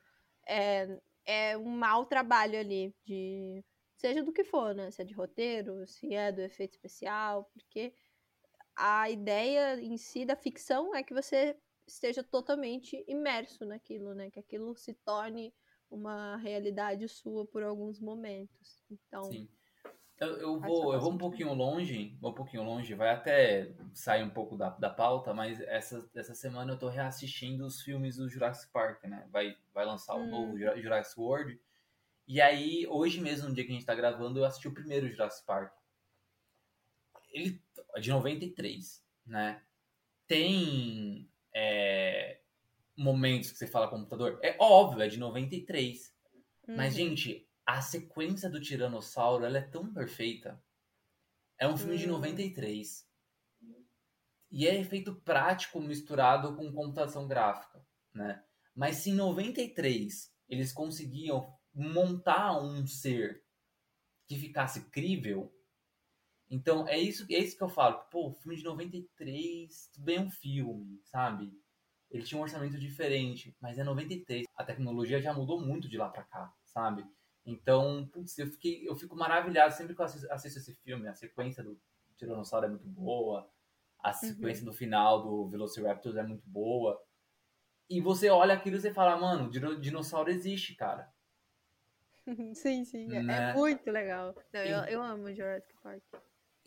[0.47, 3.63] é, é um mau trabalho ali, de
[3.97, 4.91] seja do que for, né?
[4.91, 7.93] Se é de roteiro, se é do efeito especial, porque
[8.77, 11.57] a ideia em si da ficção é que você
[11.87, 14.29] esteja totalmente imerso naquilo, né?
[14.29, 15.53] Que aquilo se torne
[15.89, 18.83] uma realidade sua por alguns momentos.
[18.91, 19.23] Então.
[19.23, 19.47] Sim.
[20.19, 24.23] Eu, eu vou, eu vou um pouquinho longe, vou um pouquinho longe, vai até sair
[24.23, 28.27] um pouco da, da pauta, mas essa, essa semana eu tô reassistindo os filmes do
[28.27, 29.27] Jurassic Park, né?
[29.31, 30.29] Vai, vai lançar o hum.
[30.29, 31.61] novo Jurassic World.
[32.27, 35.07] E aí, hoje mesmo, no dia que a gente tá gravando, eu assisti o primeiro
[35.07, 35.71] Jurassic Park.
[37.31, 37.61] Ele
[37.95, 39.61] é de 93, né?
[40.25, 41.29] Tem
[41.59, 42.39] é,
[42.95, 44.39] momentos que você fala computador.
[44.43, 46.13] É óbvio, é de 93.
[46.67, 46.75] Uhum.
[46.75, 50.61] Mas, gente, a sequência do Tiranossauro, ela é tão perfeita.
[51.59, 51.99] É um filme uhum.
[51.99, 53.07] de 93.
[54.51, 57.83] E é efeito prático misturado com computação gráfica,
[58.13, 58.43] né?
[58.75, 63.43] Mas se em 93 eles conseguiam montar um ser
[64.27, 65.51] que ficasse crível,
[66.49, 67.99] então é isso, é isso que eu falo.
[68.09, 71.51] Pô, filme de 93, tudo bem um filme, sabe?
[72.09, 74.45] Ele tinha um orçamento diferente, mas é 93.
[74.55, 77.05] A tecnologia já mudou muito de lá para cá, sabe?
[77.45, 81.07] Então, putz, eu, fiquei, eu fico maravilhado sempre que eu assisto, assisto esse filme.
[81.07, 81.79] A sequência do
[82.17, 83.49] Tiranossauro é muito boa.
[83.99, 84.13] A uhum.
[84.13, 84.71] sequência uhum.
[84.71, 87.01] do final do Velociraptor é muito boa.
[87.89, 91.09] E você olha aquilo e você fala, mano, dinossauro existe, cara.
[92.53, 93.11] sim, sim.
[93.13, 93.51] É, é né?
[93.51, 94.35] É muito legal.
[94.53, 96.03] Não, eu, eu amo Jurassic Park.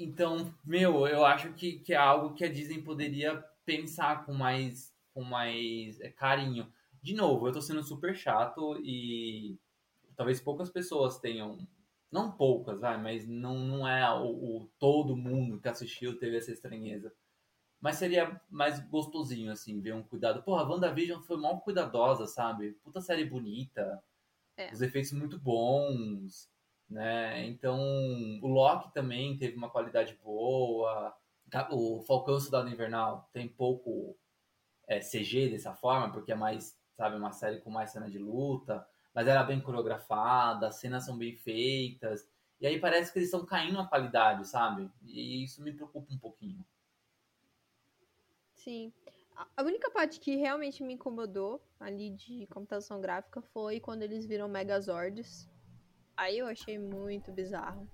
[0.02, 3.36] Então, meu, eu acho que, que é algo que a Disney poderia
[3.66, 6.72] pensar com mais com mais é, carinho.
[7.02, 9.58] De novo, eu tô sendo super chato e
[10.16, 11.58] talvez poucas pessoas tenham.
[12.10, 16.50] Não poucas, vai, mas não, não é o, o todo mundo que assistiu teve essa
[16.50, 17.12] estranheza.
[17.78, 20.42] Mas seria mais gostosinho, assim, ver um cuidado.
[20.42, 22.72] Porra, a WandaVision foi mal cuidadosa, sabe?
[22.82, 24.02] Puta série bonita.
[24.56, 24.72] É.
[24.72, 26.50] Os efeitos muito bons,
[26.90, 27.46] né?
[27.46, 27.78] Então,
[28.42, 31.16] o Loki também teve uma qualidade boa.
[31.70, 34.16] O Falcão Soldado Invernal tem pouco
[34.88, 38.86] é, CG dessa forma, porque é mais, sabe, uma série com mais cena de luta,
[39.14, 42.28] mas ela é bem coreografada, as cenas são bem feitas,
[42.60, 44.90] e aí parece que eles estão caindo a qualidade, sabe?
[45.02, 46.64] E isso me preocupa um pouquinho.
[48.54, 48.92] Sim.
[49.56, 54.48] A única parte que realmente me incomodou ali de computação gráfica foi quando eles viram
[54.48, 55.48] Megazords.
[56.16, 57.88] Aí eu achei muito bizarro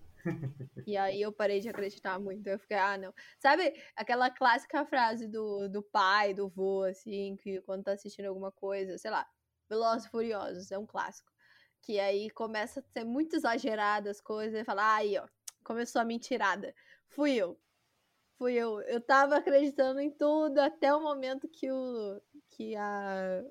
[0.87, 2.47] e aí eu parei de acreditar muito.
[2.47, 3.13] Eu fiquei, ah, não.
[3.39, 8.53] Sabe aquela clássica frase do, do pai, do vô, assim, que quando tá assistindo alguma
[8.53, 9.27] coisa, sei lá,
[9.69, 11.31] Velozes e Furiosos, é um clássico.
[11.83, 15.27] Que aí começa a ser muito exagerada as coisas e fala, aí, ó,
[15.65, 16.75] começou a mentirada.
[17.09, 17.59] Fui eu.
[18.39, 18.81] Fui eu.
[18.83, 23.43] Eu tava acreditando em tudo até o momento que o que a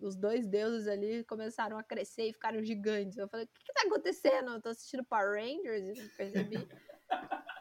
[0.00, 3.18] os dois deuses ali começaram a crescer e ficaram gigantes.
[3.18, 4.52] Eu falei, o que, que tá acontecendo?
[4.52, 6.68] Eu tô assistindo Power Rangers e não percebi.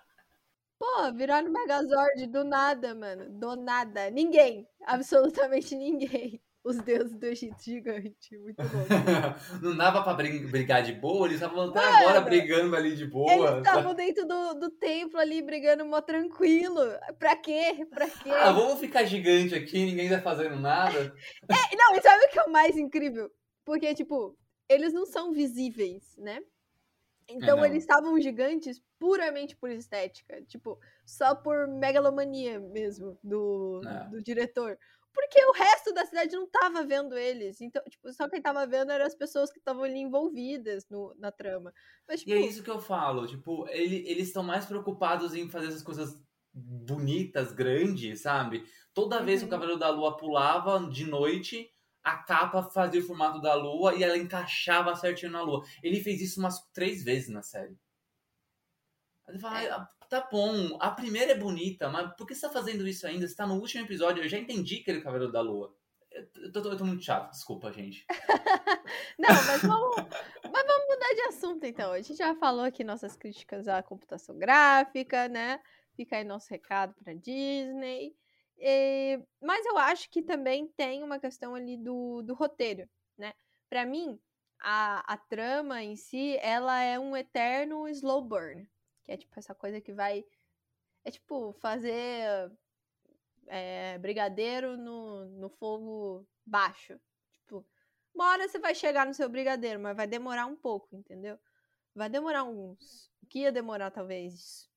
[0.79, 3.29] Pô, viraram Megazord do nada, mano.
[3.29, 4.09] Do nada.
[4.09, 4.67] Ninguém.
[4.85, 8.37] Absolutamente ninguém os deuses do Egito gigante.
[8.37, 8.69] Muito louco.
[9.61, 13.31] não dava pra brigar de boa, eles estavam até agora brigando ali de boa.
[13.31, 16.81] Eles estavam dentro do, do templo ali brigando mó tranquilo.
[17.17, 17.87] Pra quê?
[17.89, 18.29] Pra quê?
[18.31, 21.13] Ah, vamos ficar gigante aqui, ninguém tá fazendo nada.
[21.49, 23.31] É, não, e sabe o que é o mais incrível?
[23.65, 24.37] Porque, tipo,
[24.67, 26.41] eles não são visíveis, né?
[27.27, 34.09] Então é, eles estavam gigantes puramente por estética, tipo, só por megalomania mesmo do, é.
[34.09, 34.77] do diretor.
[35.19, 37.59] Porque o resto da cidade não tava vendo eles.
[37.59, 41.29] Então, tipo, só quem tava vendo eram as pessoas que estavam ali envolvidas no, na
[41.29, 41.73] trama.
[42.07, 42.31] Mas, tipo...
[42.31, 45.67] E é tipo isso que eu falo, tipo, ele, eles estão mais preocupados em fazer
[45.67, 48.63] essas coisas bonitas, grandes, sabe?
[48.93, 49.51] Toda vez que o uhum.
[49.51, 51.69] Cavaleiro da Lua pulava de noite,
[52.01, 55.65] a capa fazia o formato da lua e ela encaixava certinho na lua.
[55.83, 57.77] Ele fez isso umas três vezes na série.
[59.29, 62.49] Aí ele fala, é tá bom, a primeira é bonita, mas por que você tá
[62.49, 63.27] fazendo isso ainda?
[63.27, 65.73] Você tá no último episódio, eu já entendi que ele é o Cavaleiro da Lua.
[66.11, 68.05] Eu tô, eu tô muito chato, desculpa, gente.
[69.19, 71.91] Não, mas vamos, mas vamos mudar de assunto então.
[71.91, 75.61] A gente já falou aqui nossas críticas à computação gráfica, né?
[75.95, 78.15] Fica aí nosso recado pra Disney.
[78.57, 83.33] E, mas eu acho que também tem uma questão ali do, do roteiro, né?
[83.69, 84.19] Pra mim,
[84.59, 88.67] a, a trama em si, ela é um eterno slow burn,
[89.09, 90.23] que é tipo essa coisa que vai.
[91.03, 92.51] É tipo fazer
[93.47, 96.99] é, brigadeiro no, no fogo baixo.
[97.33, 97.65] Tipo,
[98.13, 101.39] uma hora você vai chegar no seu brigadeiro, mas vai demorar um pouco, entendeu?
[101.95, 103.11] Vai demorar uns.
[103.23, 104.69] O que ia demorar talvez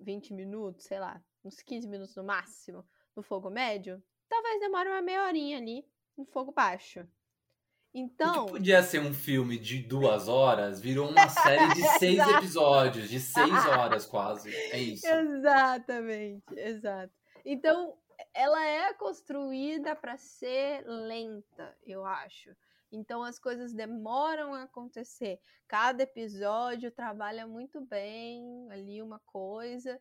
[0.00, 2.84] 20 minutos, sei lá, uns 15 minutos no máximo,
[3.14, 4.02] no fogo médio.
[4.28, 5.86] Talvez demore uma meia horinha ali
[6.16, 7.06] no fogo baixo.
[7.94, 8.44] Então.
[8.44, 13.08] O que podia ser um filme de duas horas virou uma série de seis episódios,
[13.08, 14.54] de seis horas quase.
[14.54, 15.06] É isso.
[15.06, 17.12] Exatamente, exato.
[17.44, 17.96] Então,
[18.32, 22.54] ela é construída para ser lenta, eu acho.
[22.90, 25.40] Então as coisas demoram a acontecer.
[25.66, 30.00] Cada episódio trabalha muito bem ali uma coisa.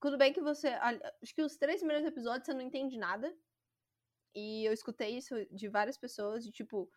[0.00, 0.68] Tudo bem que você.
[0.68, 3.34] Acho que os três primeiros episódios você não entende nada.
[4.34, 6.90] E eu escutei isso de várias pessoas, de tipo,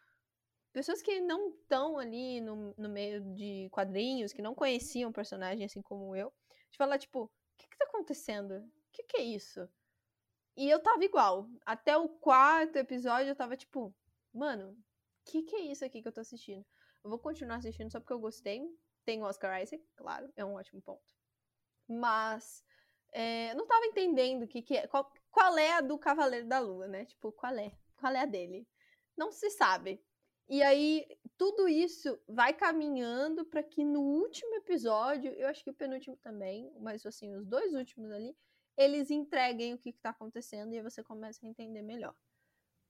[0.74, 5.64] pessoas que não estão ali no, no meio de quadrinhos, que não conheciam o personagem
[5.64, 6.34] assim como eu,
[6.72, 8.58] de falar, tipo, o que que tá acontecendo?
[8.58, 9.70] O que que é isso?
[10.58, 11.48] E eu tava igual.
[11.66, 13.96] Até o quarto episódio eu tava tipo,
[14.34, 16.66] mano, o que que é isso aqui que eu tô assistindo?
[17.04, 18.62] Eu vou continuar assistindo só porque eu gostei.
[19.06, 21.14] Tem o Oscar Isaac, claro, é um ótimo ponto.
[21.88, 22.64] Mas
[23.12, 24.88] é, não tava entendendo que, que é.
[24.88, 27.06] Qual, qual é a do Cavaleiro da Lua, né?
[27.06, 27.72] Tipo, qual é?
[27.98, 28.68] Qual é a dele?
[29.18, 30.04] Não se sabe.
[30.50, 35.74] E aí, tudo isso vai caminhando para que no último episódio, eu acho que o
[35.74, 38.36] penúltimo também, mas assim, os dois últimos ali,
[38.78, 42.16] eles entreguem o que está acontecendo e aí você começa a entender melhor.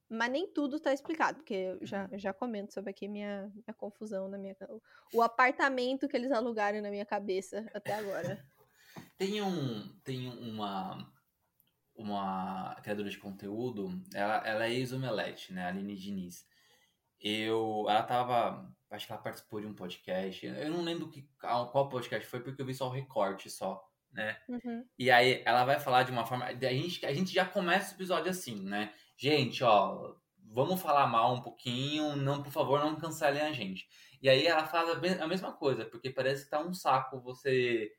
[0.09, 2.19] Mas nem tudo está explicado, porque eu já, uhum.
[2.19, 4.55] já comento sobre aqui minha, minha confusão na minha.
[5.13, 8.45] O apartamento que eles alugaram na minha cabeça até agora.
[9.17, 9.87] tem um.
[10.03, 11.11] Tem uma.
[11.95, 15.63] Uma criadora de conteúdo, ela, ela é ex-omelete, né?
[15.63, 16.43] A Aline Diniz
[17.23, 21.89] eu ela tava acho que ela participou de um podcast eu não lembro que, qual
[21.89, 24.37] podcast foi porque eu vi só o recorte só né?
[24.47, 24.85] Uhum.
[24.99, 27.95] e aí ela vai falar de uma forma a gente a gente já começa o
[27.95, 28.93] episódio assim né?
[29.17, 30.15] Gente ó
[30.53, 33.87] vamos falar mal um pouquinho não por favor não cancelem a gente.
[34.21, 37.91] E aí ela fala a mesma coisa porque parece que tá um saco você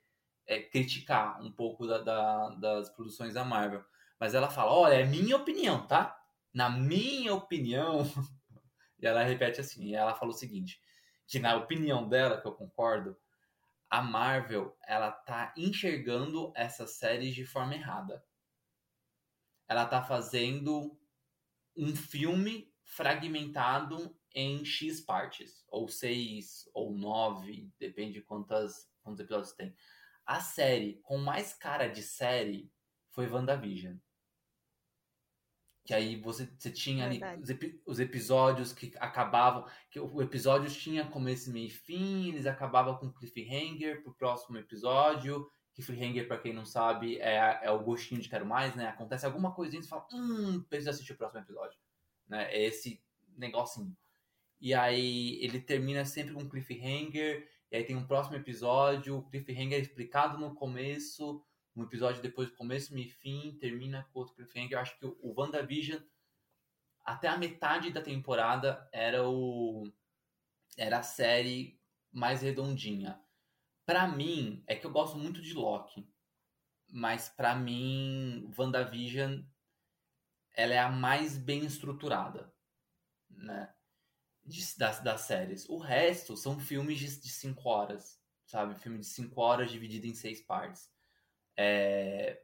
[0.47, 3.85] é, criticar um pouco da, da, das produções da Marvel.
[4.19, 6.17] Mas ela fala olha é minha opinião tá?
[6.53, 8.05] Na minha opinião
[8.99, 10.81] E ela repete assim, e ela fala o seguinte,
[11.27, 13.17] que na opinião dela, que eu concordo,
[13.91, 18.25] a Marvel, ela tá enxergando essas séries de forma errada.
[19.69, 20.99] Ela tá fazendo
[21.77, 29.53] um filme fragmentado em X partes, ou seis, ou nove, depende de quantas, quantos episódios
[29.53, 29.75] tem.
[30.27, 32.71] A série com mais cara de série
[33.11, 33.97] foi WandaVision.
[35.85, 39.67] Que aí você, você tinha ali os, epi os, episódios que acabavam.
[39.91, 45.47] Que o episódio tinha começo, meio e fim, eles acabavam com cliffhanger pro próximo episódio.
[45.75, 48.87] Cliffhanger, pra quem não sabe, é, é o gostinho de quero mais, né?
[48.87, 51.79] Acontece alguma coisinha e você fala, hum, preciso assistir o próximo episódio.
[52.29, 52.45] Né?
[52.51, 53.03] É esse
[53.37, 53.95] negocinho.
[54.61, 59.79] E aí ele termina sempre com cliffhanger, e aí tem um próximo episódio, o cliffhanger
[59.79, 61.45] é explicado no começo
[61.77, 64.73] um episódio depois do começo, meio fim, termina com outro cliffhanger.
[64.73, 66.01] Eu acho que o WandaVision,
[67.05, 69.93] até a metade da temporada era o
[70.77, 71.81] era a série
[72.13, 73.21] mais redondinha.
[73.87, 76.09] Para mim, é que eu gosto muito de Loki,
[76.89, 79.43] mas para mim, WandaVision
[80.55, 82.53] ela é a mais bem estruturada,
[83.29, 83.75] né?
[84.45, 85.69] De, das, das séries.
[85.69, 88.79] O resto são filmes de, de cinco horas, sabe?
[88.79, 90.94] Filme de cinco horas dividido em seis partes.
[91.57, 92.43] É,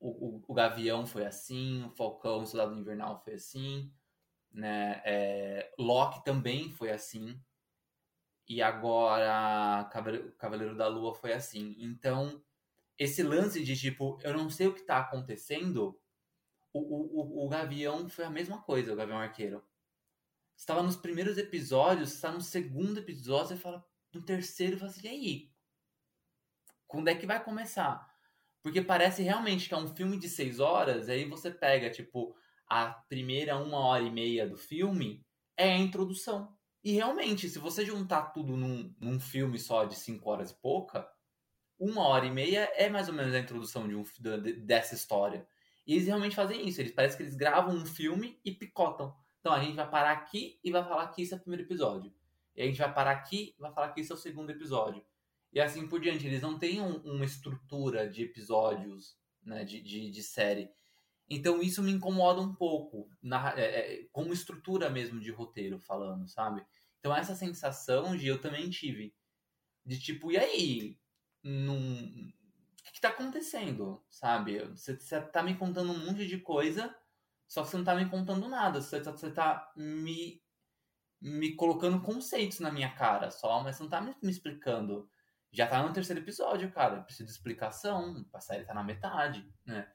[0.00, 3.92] o, o, o, Gavião foi assim, o Falcão, o Soldado Invernal foi assim,
[4.52, 5.00] né?
[5.04, 7.40] É, Loki também foi assim.
[8.46, 9.88] E agora
[10.38, 11.74] Cavaleiro da Lua foi assim.
[11.78, 12.42] Então,
[12.98, 15.98] esse lance de tipo, eu não sei o que tá acontecendo,
[16.72, 19.64] o, o, o, Gavião foi a mesma coisa, o Gavião Arqueiro.
[20.56, 25.06] Estava nos primeiros episódios, está no segundo episódio, você fala, no terceiro, você fala assim,
[25.06, 25.52] e aí?
[26.86, 28.13] Quando é que vai começar?
[28.64, 32.34] Porque parece realmente que é um filme de seis horas, aí você pega, tipo,
[32.66, 35.22] a primeira uma hora e meia do filme
[35.54, 36.56] é a introdução.
[36.82, 41.06] E realmente, se você juntar tudo num, num filme só de cinco horas e pouca,
[41.78, 44.02] uma hora e meia é mais ou menos a introdução de um,
[44.64, 45.46] dessa história.
[45.86, 46.80] E eles realmente fazem isso.
[46.80, 49.14] Eles parece que eles gravam um filme e picotam.
[49.40, 52.10] Então a gente vai parar aqui e vai falar que isso é o primeiro episódio.
[52.56, 55.04] E a gente vai parar aqui e vai falar que isso é o segundo episódio.
[55.54, 56.26] E assim por diante.
[56.26, 60.68] Eles não têm um, uma estrutura de episódios, né, de, de, de, série.
[61.30, 66.28] Então isso me incomoda um pouco, na, é, é, como estrutura mesmo de roteiro falando,
[66.28, 66.64] sabe?
[66.98, 69.14] Então essa sensação de eu também tive.
[69.86, 70.98] De tipo, e aí?
[71.42, 72.32] Num,
[72.94, 74.64] que tá acontecendo, sabe?
[74.68, 76.94] Você, você tá me contando um monte de coisa,
[77.46, 78.80] só que você não tá me contando nada.
[78.80, 80.40] Você tá, você tá me,
[81.20, 85.10] me colocando conceitos na minha cara só, mas você não tá me, me explicando.
[85.54, 87.02] Já tá no terceiro episódio, cara.
[87.02, 88.26] Preciso de explicação.
[88.34, 89.88] A série tá na metade, né?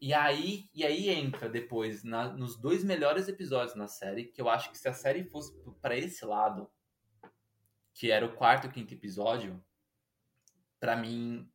[0.00, 4.48] E aí, e aí entra depois na, nos dois melhores episódios na série, que eu
[4.48, 6.68] acho que se a série fosse para esse lado,
[7.94, 9.64] que era o quarto e quinto episódio,
[10.80, 11.48] para mim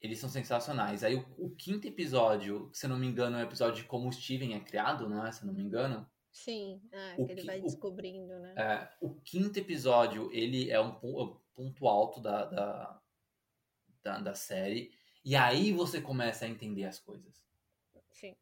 [0.00, 1.04] eles são sensacionais.
[1.04, 4.12] Aí o, o, quinto episódio, se não me engano, é o episódio de como o
[4.12, 5.32] Steven é criado, não é?
[5.32, 6.10] Se não me engano.
[6.32, 8.54] Sim, é, que ele vai descobrindo, né?
[8.56, 13.02] É, o quinto episódio, ele é um ponto alto da, da,
[14.02, 14.92] da, da, série.
[15.24, 17.44] E aí você começa a entender as coisas.
[18.12, 18.36] Sim.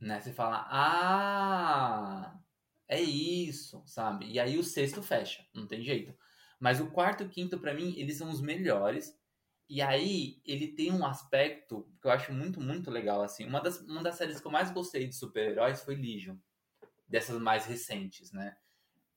[0.00, 0.18] Né?
[0.20, 2.40] Você fala, ah,
[2.88, 4.26] é isso, sabe?
[4.26, 6.16] E aí o sexto fecha, não tem jeito.
[6.58, 9.18] Mas o quarto e o quinto, para mim, eles são os melhores.
[9.68, 13.46] E aí, ele tem um aspecto que eu acho muito, muito legal, assim.
[13.46, 16.36] Uma das, uma das séries que eu mais gostei de super-heróis foi Legion.
[17.10, 18.56] Dessas mais recentes, né?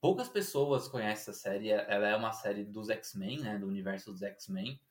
[0.01, 1.69] Poucas pessoas conhecem essa série.
[1.69, 3.57] Ela é uma série dos X-Men, né?
[3.57, 4.81] Do universo dos X-Men.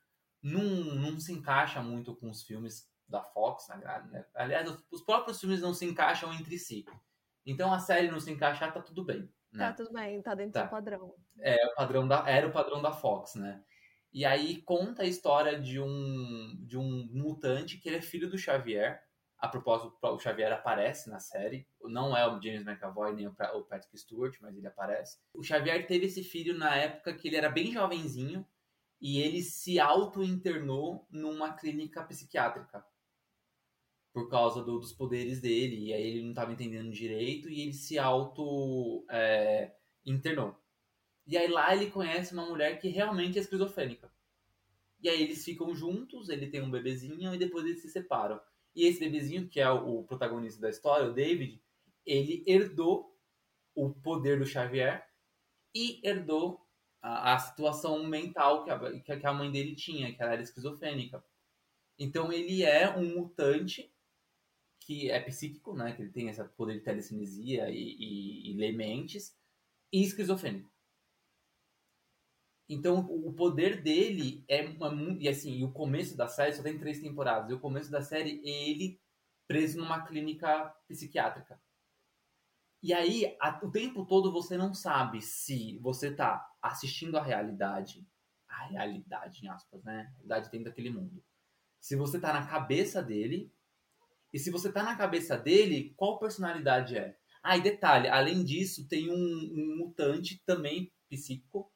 [0.41, 4.25] Não, não se encaixa muito com os filmes da Fox, né?
[4.33, 6.85] Aliás, os próprios filmes não se encaixam entre si.
[7.45, 9.29] Então, a série não se encaixar, tá tudo bem.
[9.51, 9.67] Né?
[9.67, 10.63] Tá tudo bem, tá dentro tá.
[10.63, 11.13] do padrão.
[11.39, 13.63] É, o padrão da, era o padrão da Fox, né?
[14.11, 18.37] E aí conta a história de um, de um mutante que ele é filho do
[18.37, 19.03] Xavier.
[19.43, 21.67] A propósito, o Xavier aparece na série.
[21.83, 25.19] Não é o James McAvoy nem o Patrick Stewart, mas ele aparece.
[25.33, 28.47] O Xavier teve esse filho na época que ele era bem jovenzinho
[29.01, 32.85] e ele se auto-internou numa clínica psiquiátrica
[34.13, 35.87] por causa do, dos poderes dele.
[35.87, 39.05] E aí ele não estava entendendo direito e ele se auto-internou.
[39.09, 40.55] É,
[41.27, 44.09] e aí lá ele conhece uma mulher que realmente é esquizofrênica.
[45.01, 48.39] E aí eles ficam juntos, ele tem um bebezinho e depois eles se separam.
[48.75, 51.61] E esse bebezinho, que é o protagonista da história, o David,
[52.05, 53.15] ele herdou
[53.75, 55.07] o poder do Xavier
[55.73, 56.59] e herdou
[57.01, 61.23] a, a situação mental que a, que a mãe dele tinha, que ela era esquizofrênica.
[61.99, 63.93] Então ele é um mutante
[64.79, 65.93] que é psíquico, né?
[65.93, 69.37] Que ele tem esse poder de telecinesia e, e, e lê mentes,
[69.91, 70.72] e esquizofrênico.
[72.67, 75.21] Então, o poder dele é muito.
[75.21, 77.49] E assim, o começo da série só tem três temporadas.
[77.49, 78.99] E o começo da série é ele
[79.47, 81.59] preso numa clínica psiquiátrica.
[82.81, 88.05] E aí, a, o tempo todo você não sabe se você tá assistindo a realidade.
[88.47, 90.01] A realidade, em aspas, né?
[90.01, 91.23] A realidade dentro daquele mundo.
[91.81, 93.51] Se você tá na cabeça dele.
[94.31, 97.17] E se você tá na cabeça dele, qual personalidade é?
[97.43, 101.72] Ah, e detalhe, além disso, tem um, um mutante também psíquico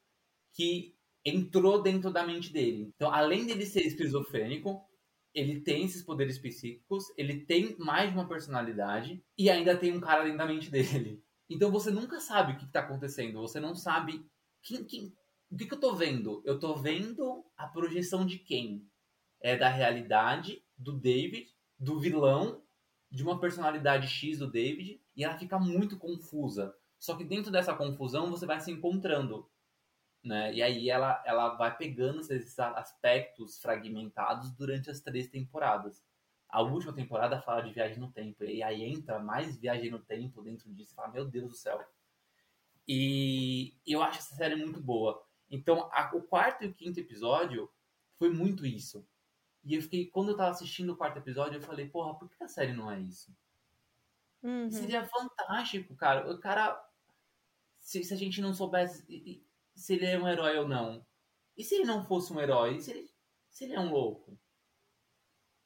[0.58, 2.92] que entrou dentro da mente dele.
[2.96, 4.84] Então, além dele ser esquizofrênico,
[5.34, 10.00] ele tem esses poderes psíquicos, ele tem mais de uma personalidade e ainda tem um
[10.00, 11.24] cara dentro da mente dele.
[11.50, 14.22] Então você nunca sabe o que está acontecendo, você não sabe
[14.62, 15.14] quem, quem,
[15.50, 16.42] o que, que eu estou vendo.
[16.44, 18.86] Eu estou vendo a projeção de quem?
[19.40, 21.48] É da realidade, do David,
[21.80, 22.62] do vilão
[23.10, 26.76] de uma personalidade X do David e ela fica muito confusa.
[27.00, 29.50] Só que dentro dessa confusão você vai se encontrando.
[30.28, 30.54] Né?
[30.54, 36.04] E aí ela, ela vai pegando esses aspectos fragmentados durante as três temporadas.
[36.50, 40.42] A última temporada fala de viagem no tempo, e aí entra mais viagem no tempo
[40.42, 41.86] dentro disso, e fala, meu Deus do céu.
[42.88, 45.26] E eu acho essa série muito boa.
[45.50, 47.70] Então, a, o quarto e o quinto episódio
[48.18, 49.06] foi muito isso.
[49.64, 52.44] E eu fiquei, quando eu tava assistindo o quarto episódio, eu falei, porra, por que
[52.44, 53.36] a série não é isso?
[54.44, 54.72] Uhum.
[54.72, 56.32] Seria fantástico, cara.
[56.32, 56.82] O cara.
[57.80, 59.46] Se, se, a gente não soubesse
[59.78, 61.06] se ele é um herói ou não.
[61.56, 62.82] E se ele não fosse um herói?
[62.82, 63.10] Se ele,
[63.50, 64.38] se ele é um louco?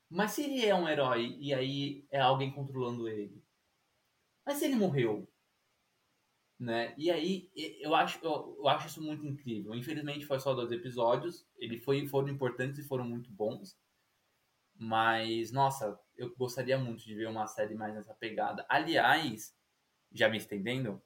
[0.10, 3.42] Mas se ele é um herói e aí é alguém controlando ele?
[4.46, 5.28] Mas se ele morreu?
[6.60, 6.94] Né?
[6.98, 7.50] E aí
[7.80, 9.74] eu acho, eu, eu acho isso muito incrível.
[9.74, 11.48] Infelizmente foi só dois episódios.
[11.58, 13.80] Eles foi, foram importantes e foram muito bons.
[14.76, 18.66] Mas, nossa, eu gostaria muito de ver uma série mais nessa pegada.
[18.68, 19.56] Aliás,
[20.12, 21.02] já me estendendo,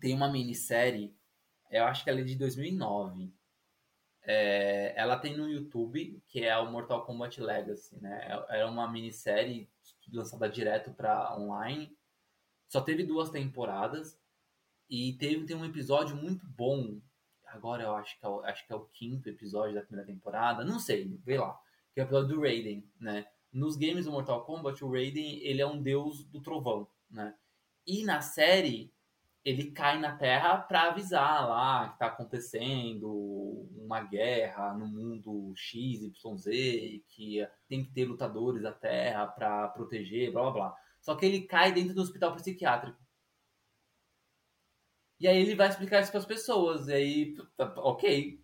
[0.00, 1.16] tem uma minissérie,
[1.70, 3.32] eu acho que ela é de 2009.
[4.22, 8.44] É, ela tem no YouTube, que é o Mortal Kombat Legacy, né?
[8.50, 9.70] É, é uma minissérie
[10.12, 11.96] lançada direto para online.
[12.68, 14.20] Só teve duas temporadas
[14.88, 17.00] e teve tem um episódio muito bom.
[17.46, 20.64] Agora eu acho que é o, acho que é o quinto episódio da primeira temporada,
[20.64, 21.58] não sei, vê lá.
[21.94, 23.26] Que é o episódio do Raiden, né?
[23.50, 27.34] Nos games do Mortal Kombat, o Raiden ele é um deus do trovão, né?
[27.86, 28.92] E na série
[29.44, 36.02] ele cai na Terra para avisar lá que tá acontecendo uma guerra no mundo X,
[36.02, 40.76] Y, Z, que tem que ter lutadores da Terra para proteger, blá blá blá.
[41.00, 42.98] Só que ele cai dentro do hospital psiquiátrico.
[45.20, 46.88] E aí ele vai explicar isso para as pessoas.
[46.88, 47.36] E aí,
[47.76, 48.40] ok,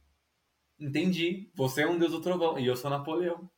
[0.78, 1.50] entendi.
[1.54, 3.50] Você é um deus do trovão e eu sou Napoleão,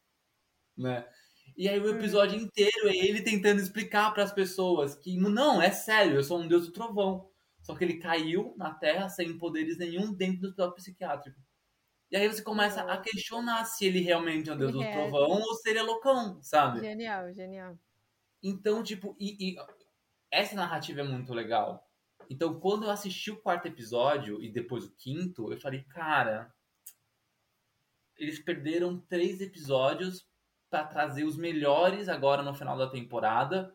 [0.77, 1.09] né?
[1.57, 5.71] E aí o episódio inteiro é ele tentando explicar para as pessoas que não, é
[5.71, 7.31] sério, eu sou um deus do trovão.
[7.63, 11.41] Só que ele caiu na Terra sem poderes nenhum dentro do hospital psiquiátrico.
[12.11, 14.93] E aí você começa a questionar se ele realmente é um deus do é.
[14.93, 16.81] trovão ou se ele é loucão, sabe?
[16.81, 17.79] Genial, genial.
[18.43, 19.57] Então, tipo, e, e
[20.31, 21.91] essa narrativa é muito legal.
[22.29, 26.53] Então, quando eu assisti o quarto episódio e depois o quinto, eu falei, cara,
[28.17, 30.27] eles perderam três episódios
[30.77, 33.75] para trazer os melhores agora no final da temporada.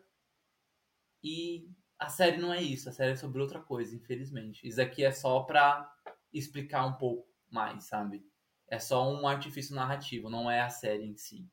[1.22, 4.66] E a série não é isso, a série é sobre outra coisa, infelizmente.
[4.66, 5.92] Isso aqui é só pra
[6.32, 8.24] explicar um pouco mais, sabe?
[8.68, 11.48] É só um artifício narrativo, não é a série em si.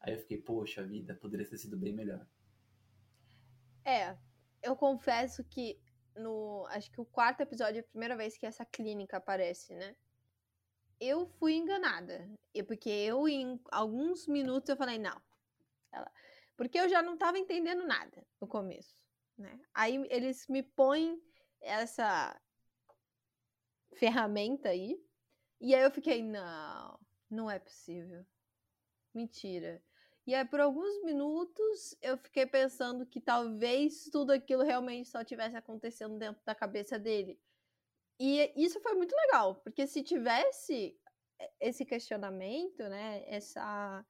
[0.00, 2.24] Aí eu fiquei, poxa vida, poderia ter sido bem melhor.
[3.84, 4.16] É,
[4.62, 5.80] eu confesso que
[6.16, 6.66] no.
[6.68, 9.96] Acho que o quarto episódio é a primeira vez que essa clínica aparece, né?
[11.00, 12.28] Eu fui enganada.
[12.66, 15.20] Porque eu, em alguns minutos, eu falei, não.
[15.92, 16.10] Ela...
[16.56, 19.04] Porque eu já não tava entendendo nada no começo.
[19.36, 19.60] Né?
[19.74, 21.20] Aí eles me põem
[21.60, 22.40] essa
[23.94, 25.00] ferramenta aí.
[25.60, 28.24] E aí eu fiquei, não, não é possível.
[29.12, 29.82] Mentira.
[30.26, 35.54] E aí, por alguns minutos, eu fiquei pensando que talvez tudo aquilo realmente só tivesse
[35.54, 37.38] acontecendo dentro da cabeça dele.
[38.18, 40.96] E isso foi muito legal, porque se tivesse
[41.60, 44.04] esse questionamento, né, essa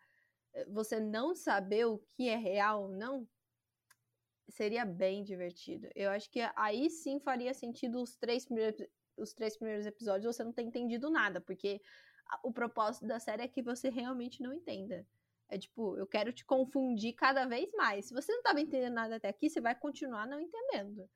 [0.54, 3.26] eh, você não saber o que é real ou não,
[4.48, 5.88] seria bem divertido.
[5.94, 8.86] Eu acho que aí sim faria sentido os três primeiros,
[9.16, 11.80] os três primeiros episódios você não ter entendido nada, porque
[12.42, 15.06] o propósito da série é que você realmente não entenda.
[15.48, 18.06] É tipo, eu quero te confundir cada vez mais.
[18.06, 21.08] Se você não estava entendendo nada até aqui, você vai continuar não entendendo.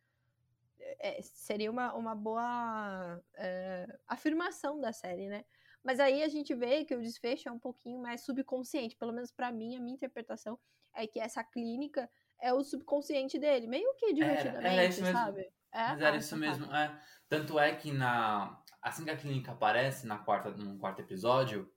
[0.99, 5.45] É, seria uma, uma boa é, afirmação da série, né?
[5.83, 8.97] Mas aí a gente vê que o desfecho é um pouquinho mais subconsciente.
[8.97, 10.59] Pelo menos para mim, a minha interpretação
[10.95, 12.11] é que essa clínica
[12.41, 15.41] é o subconsciente dele, meio que divertidamente, era, era sabe?
[15.73, 16.75] É, Mas era ah, isso mesmo.
[16.75, 17.03] É.
[17.29, 21.71] Tanto é que na assim que a clínica aparece na quarta, no quarto episódio,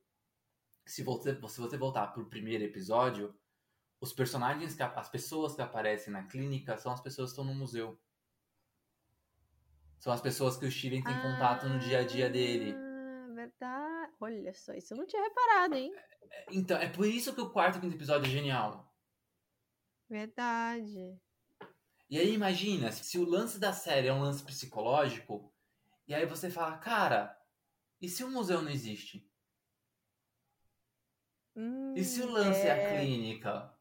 [0.85, 3.35] se você, se você voltar pro primeiro episódio,
[3.99, 7.57] os personagens, que, as pessoas que aparecem na clínica são as pessoas que estão no
[7.57, 7.99] museu.
[10.01, 12.73] São as pessoas que o Steven tem ah, contato no dia a dia dele.
[12.75, 14.11] Ah, Verdade.
[14.19, 15.93] Olha só, isso eu não tinha reparado, hein?
[16.31, 18.91] É, então, é por isso que o quarto e quinto episódio é genial.
[20.09, 21.19] Verdade.
[22.09, 25.53] E aí imagina, se o lance da série é um lance psicológico,
[26.07, 27.39] e aí você fala, cara,
[28.01, 29.29] e se o museu não existe?
[31.55, 33.71] Hum, e se o lance é, é a clínica?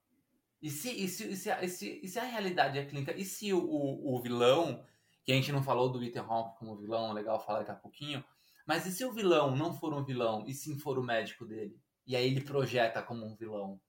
[0.60, 3.16] E se, e, se, e, se, e, se, e se a realidade é a clínica?
[3.16, 4.86] E se o, o, o vilão,
[5.24, 8.24] que a gente não falou do Ethan Hawke como vilão, legal falar daqui a pouquinho,
[8.66, 11.80] mas e se o vilão não for um vilão, e sim for o médico dele?
[12.06, 13.80] E aí ele projeta como um vilão,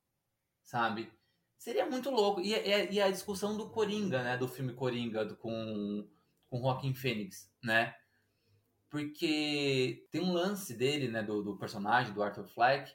[0.63, 1.11] sabe?
[1.57, 2.41] Seria muito louco.
[2.41, 4.36] E, e, e, a discussão do Coringa, né?
[4.36, 6.09] Do filme Coringa do, com,
[6.49, 7.95] com Joaquim Fênix, né?
[8.89, 11.21] Porque tem um lance dele, né?
[11.21, 12.91] Do, do personagem, do Arthur Fleck.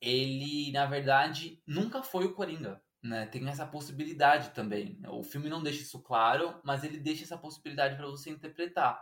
[0.00, 2.80] Ele, na verdade, nunca foi o Coringa.
[3.06, 3.26] Né?
[3.26, 5.00] Tem essa possibilidade também.
[5.08, 9.00] O filme não deixa isso claro, mas ele deixa essa possibilidade para você interpretar.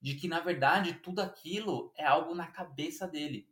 [0.00, 3.48] De que, na verdade, tudo aquilo é algo na cabeça dele.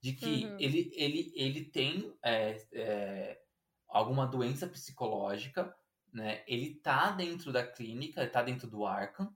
[0.00, 0.56] De que uhum.
[0.58, 3.42] ele, ele, ele tem é, é,
[3.88, 5.74] alguma doença psicológica,
[6.12, 6.42] né?
[6.46, 9.34] Ele tá dentro da clínica, ele tá dentro do Arkham,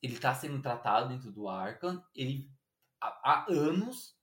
[0.00, 2.50] ele tá sendo tratado dentro do Arkham, ele
[3.00, 4.15] há, há anos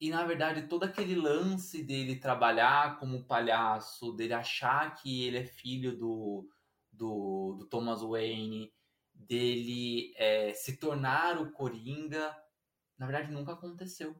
[0.00, 5.44] e na verdade todo aquele lance dele trabalhar como palhaço, dele achar que ele é
[5.44, 6.48] filho do,
[6.92, 8.72] do, do Thomas Wayne,
[9.12, 12.36] dele é, se tornar o Coringa,
[12.96, 14.14] na verdade nunca aconteceu.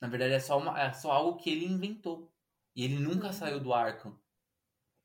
[0.00, 2.32] Na verdade é só, uma, é só algo que ele inventou.
[2.76, 3.32] E ele nunca uhum.
[3.32, 4.18] saiu do Arkham.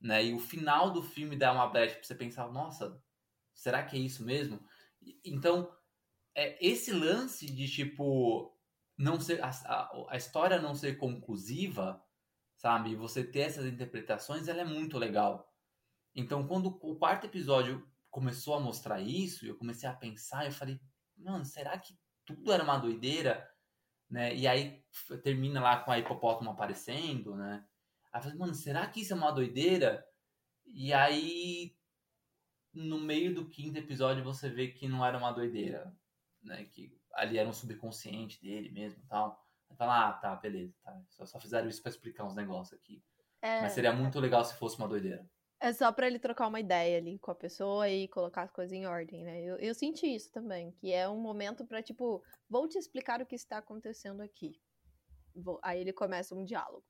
[0.01, 0.25] Né?
[0.25, 3.01] E o final do filme dá uma brecha pra você pensar, nossa,
[3.53, 4.59] será que é isso mesmo?
[5.23, 5.71] Então,
[6.35, 8.57] é esse lance de tipo
[8.99, 12.03] não ser a, a, a história não ser conclusiva,
[12.57, 12.95] sabe?
[12.97, 15.49] Você ter essas interpretações, ela é muito legal.
[16.13, 20.81] Então, quando o quarto episódio começou a mostrar isso, eu comecei a pensar, eu falei,
[21.15, 23.49] mano, será que tudo era uma doideira?
[24.09, 24.35] Né?
[24.35, 24.83] E aí
[25.23, 27.65] termina lá com a hipopótamo aparecendo, né?
[28.11, 30.05] Aí eu falei, mano, será que isso é uma doideira?
[30.65, 31.73] E aí,
[32.73, 35.95] no meio do quinto episódio, você vê que não era uma doideira,
[36.41, 36.65] né?
[36.65, 39.43] Que ali era um subconsciente dele mesmo tal.
[39.69, 40.99] Aí fala, ah, tá, beleza, tá.
[41.09, 43.03] Só, só fizeram isso pra explicar uns negócios aqui.
[43.41, 45.27] É, Mas seria muito legal se fosse uma doideira.
[45.61, 48.71] É só para ele trocar uma ideia ali com a pessoa e colocar as coisas
[48.71, 49.41] em ordem, né?
[49.41, 53.25] Eu, eu senti isso também, que é um momento para tipo, vou te explicar o
[53.25, 54.59] que está acontecendo aqui.
[55.35, 56.85] Vou, aí ele começa um diálogo.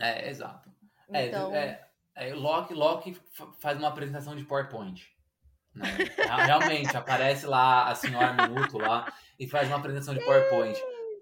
[0.00, 0.68] É, exato.
[1.08, 1.54] É, então...
[1.54, 3.14] É, é, é, Loki, Loki
[3.58, 5.15] faz uma apresentação de PowerPoint.
[5.76, 5.86] Né?
[6.46, 10.78] Realmente, aparece lá a senhora Minuto lá e faz uma apresentação de PowerPoint.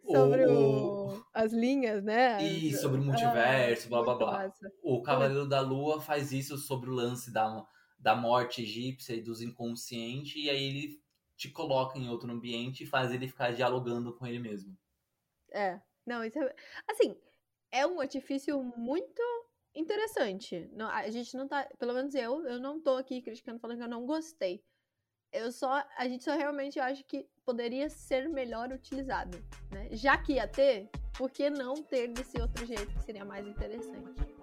[0.07, 1.25] Sobre o, o...
[1.33, 2.43] as linhas, né?
[2.43, 4.33] E sobre o multiverso, ah, blá blá blá.
[4.45, 4.73] Massa.
[4.83, 7.67] O Cavaleiro da Lua faz isso sobre o lance da,
[7.99, 11.01] da morte egípcia e dos inconscientes, e aí ele
[11.37, 14.77] te coloca em outro ambiente e faz ele ficar dialogando com ele mesmo.
[15.51, 16.55] É, não, isso é.
[16.89, 17.17] Assim,
[17.73, 19.23] é um artifício muito
[19.75, 20.71] interessante.
[20.73, 23.85] Não, a gente não tá, pelo menos eu, eu não tô aqui criticando falando que
[23.85, 24.63] eu não gostei.
[25.33, 29.37] Eu só, a gente só realmente acha que poderia ser melhor utilizado,
[29.73, 29.89] né?
[29.91, 34.34] Já que ia ter, por que não ter desse outro jeito que seria mais interessante?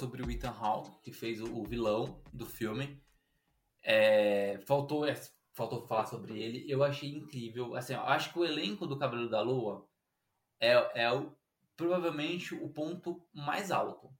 [0.00, 3.02] Sobre o Ethan Hawke, que fez o, o vilão do filme.
[3.82, 5.14] É, faltou, é,
[5.52, 6.64] faltou falar sobre ele.
[6.70, 7.74] Eu achei incrível.
[7.74, 9.86] Assim, eu acho que o elenco do Cabelo da Lua
[10.60, 11.36] é, é o,
[11.76, 14.10] provavelmente o ponto mais alto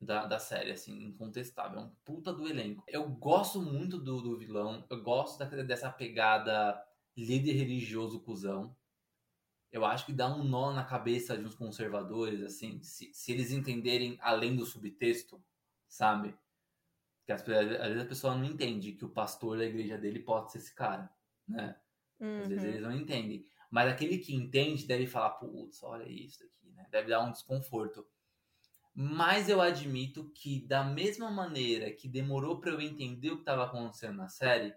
[0.00, 1.80] da, da série, assim, incontestável.
[1.80, 2.84] É um puta do elenco.
[2.86, 4.86] Eu gosto muito do, do vilão.
[4.88, 6.80] Eu gosto da, dessa pegada
[7.16, 8.76] líder religioso cuzão
[9.76, 13.50] eu acho que dá um nó na cabeça de uns conservadores, assim, se, se eles
[13.50, 15.42] entenderem além do subtexto,
[15.86, 16.34] sabe?
[17.26, 20.58] Que às vezes a pessoa não entende que o pastor da igreja dele pode ser
[20.58, 21.10] esse cara,
[21.46, 21.76] né?
[22.18, 22.40] Uhum.
[22.40, 22.70] Às vezes uhum.
[22.70, 23.46] eles não entendem.
[23.70, 26.86] Mas aquele que entende deve falar, putz, olha isso aqui, né?
[26.90, 28.06] Deve dar um desconforto.
[28.94, 33.64] Mas eu admito que, da mesma maneira que demorou para eu entender o que estava
[33.64, 34.74] acontecendo na série,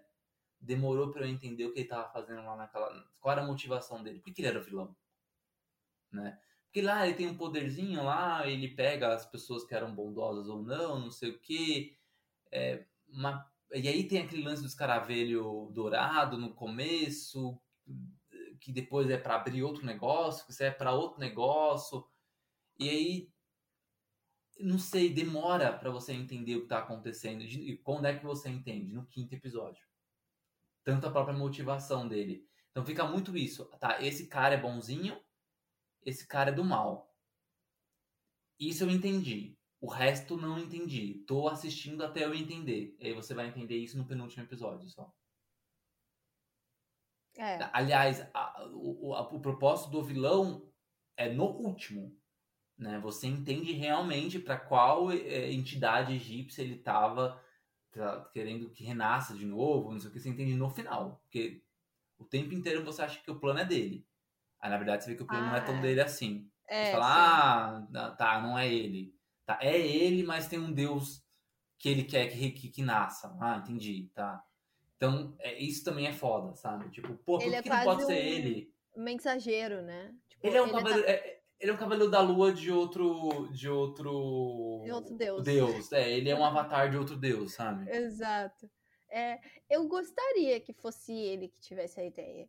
[0.60, 2.92] demorou para eu entender o que ele tava fazendo lá naquela.
[3.18, 4.20] Qual era a motivação dele?
[4.20, 4.94] Por que ele era vilão?
[6.12, 6.38] Né?
[6.64, 10.62] Porque lá ele tem um poderzinho lá, ele pega as pessoas que eram bondosas ou
[10.62, 11.96] não, não sei o quê.
[12.52, 13.50] É, uma...
[13.72, 17.60] E aí tem aquele lance do escaravelho dourado no começo,
[18.60, 22.06] que depois é para abrir outro negócio, que é para outro negócio.
[22.78, 23.32] E aí,
[24.58, 27.42] não sei, demora para você entender o que tá acontecendo.
[27.42, 28.92] E quando é que você entende?
[28.92, 29.89] No quinto episódio
[30.84, 32.48] tanto a própria motivação dele.
[32.70, 34.02] Então fica muito isso, tá?
[34.02, 35.20] Esse cara é bonzinho,
[36.02, 37.14] esse cara é do mal.
[38.58, 39.56] Isso eu entendi.
[39.80, 41.24] O resto não entendi.
[41.26, 42.94] Tô assistindo até eu entender.
[43.00, 45.12] E aí você vai entender isso no penúltimo episódio só.
[47.36, 47.58] É.
[47.72, 50.70] Aliás, a, o, a, o propósito do vilão
[51.16, 52.14] é no último.
[52.76, 52.98] Né?
[53.00, 57.42] Você entende realmente para qual é, entidade egípcia ele estava
[57.98, 61.20] tá querendo que renasça de novo, não sei o que, você entende no final.
[61.22, 61.62] Porque
[62.18, 64.06] o tempo inteiro você acha que o plano é dele.
[64.60, 65.80] Aí, na verdade, você vê que o plano ah, não é tão é.
[65.80, 66.50] dele assim.
[66.68, 69.14] É, você fala, ah, tá, não é ele.
[69.44, 71.24] Tá, é ele, mas tem um Deus
[71.78, 73.34] que ele quer que, que, que nasça.
[73.40, 74.44] Ah, entendi, tá.
[74.96, 76.90] Então, é, isso também é foda, sabe?
[76.90, 78.72] Tipo, pô, por que, é que não pode um ser ele?
[78.94, 80.14] Mensageiro, né?
[80.28, 81.04] Tipo, ele é um ele cavaleiro.
[81.04, 81.10] Tá...
[81.10, 83.46] É, ele é um cavaleiro da lua de outro.
[83.52, 84.80] De outro.
[84.82, 85.44] De outro deus.
[85.44, 85.92] Deus.
[85.92, 87.90] É, ele é um avatar de outro deus, sabe?
[87.90, 88.70] Exato.
[89.10, 89.38] É,
[89.68, 92.48] eu gostaria que fosse ele que tivesse a ideia.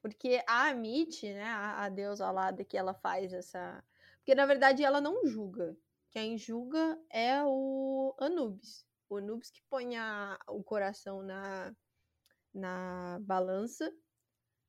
[0.00, 3.82] Porque a Amit, né, a, a deusa lá que ela faz essa.
[4.18, 5.76] Porque na verdade ela não julga.
[6.10, 8.86] Quem julga é o Anubis.
[9.08, 11.74] O Anubis que põe a, o coração na,
[12.54, 13.92] na balança.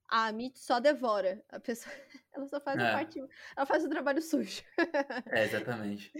[0.08, 1.44] A Amit só devora.
[1.50, 1.94] A pessoa,
[2.34, 2.88] ela só faz é.
[2.88, 3.20] a parte.
[3.56, 4.64] Ela faz o trabalho sujo.
[5.32, 6.12] É, exatamente.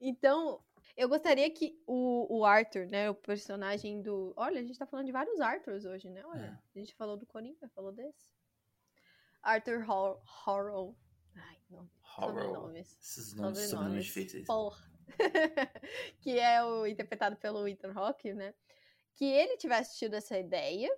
[0.00, 0.62] então,
[0.96, 4.32] eu gostaria que o, o Arthur, né, o personagem do.
[4.36, 6.24] Olha, a gente tá falando de vários Arthurs hoje, né?
[6.24, 6.78] Olha, é.
[6.78, 8.34] a gente falou do Coringa, falou desse.
[9.42, 10.96] Arthur Horrell.
[11.34, 11.88] Ai, não.
[12.18, 12.74] Horrell.
[12.76, 14.46] Esses nomes são nomes difíceis.
[14.46, 14.84] Porra.
[16.20, 18.54] que é o interpretado pelo Ethan Hawke, né?
[19.14, 20.90] Que ele tivesse tido essa ideia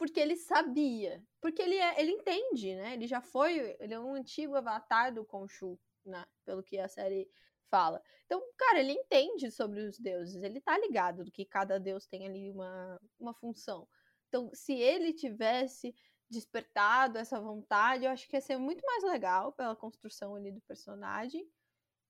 [0.00, 2.94] porque ele sabia, porque ele é, ele entende, né?
[2.94, 6.24] Ele já foi, ele é um antigo avatar do Khonshu, né?
[6.42, 7.30] Pelo que a série
[7.70, 8.02] fala.
[8.24, 12.26] Então, cara, ele entende sobre os deuses, ele tá ligado do que cada deus tem
[12.26, 13.86] ali uma, uma função.
[14.28, 15.94] Então, se ele tivesse
[16.30, 20.62] despertado essa vontade, eu acho que ia ser muito mais legal pela construção ali do
[20.62, 21.46] personagem.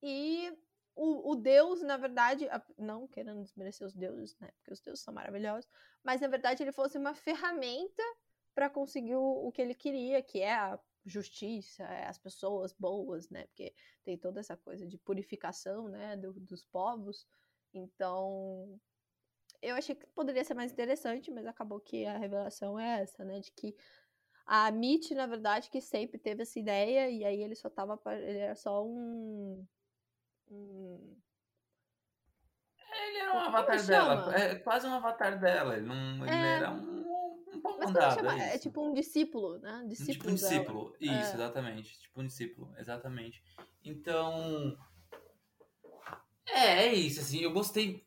[0.01, 0.49] E
[0.95, 4.51] o, o Deus, na verdade, não querendo desmerecer os deuses, né?
[4.57, 5.69] Porque os deuses são maravilhosos,
[6.03, 8.03] mas na verdade ele fosse uma ferramenta
[8.53, 13.29] para conseguir o, o, que ele queria, que é a justiça, é as pessoas boas,
[13.29, 13.45] né?
[13.47, 13.73] Porque
[14.03, 16.17] tem toda essa coisa de purificação, né?
[16.17, 17.25] Do, dos povos.
[17.73, 18.79] Então,
[19.61, 23.39] eu achei que poderia ser mais interessante, mas acabou que a revelação é essa, né?
[23.39, 23.75] De que
[24.45, 27.99] a Mitch, na verdade, que sempre teve essa ideia, e aí ele só tava.
[28.17, 29.65] Ele era só um
[30.51, 31.17] Hum.
[32.93, 35.77] Ele era um avatar dela, é quase um avatar dela.
[35.77, 36.55] Ele, não, ele é...
[36.57, 38.27] era um, um pau mandado.
[38.27, 39.85] É, é, tipo um discípulo, né?
[39.87, 41.21] Discípulo tipo um discípulo, dela.
[41.21, 41.33] isso, é.
[41.35, 41.99] exatamente.
[41.99, 43.43] Tipo um discípulo, exatamente.
[43.83, 44.77] Então.
[46.47, 48.05] É, é isso, assim, eu gostei.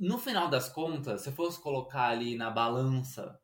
[0.00, 3.38] No final das contas, se fosse colocar ali na balança,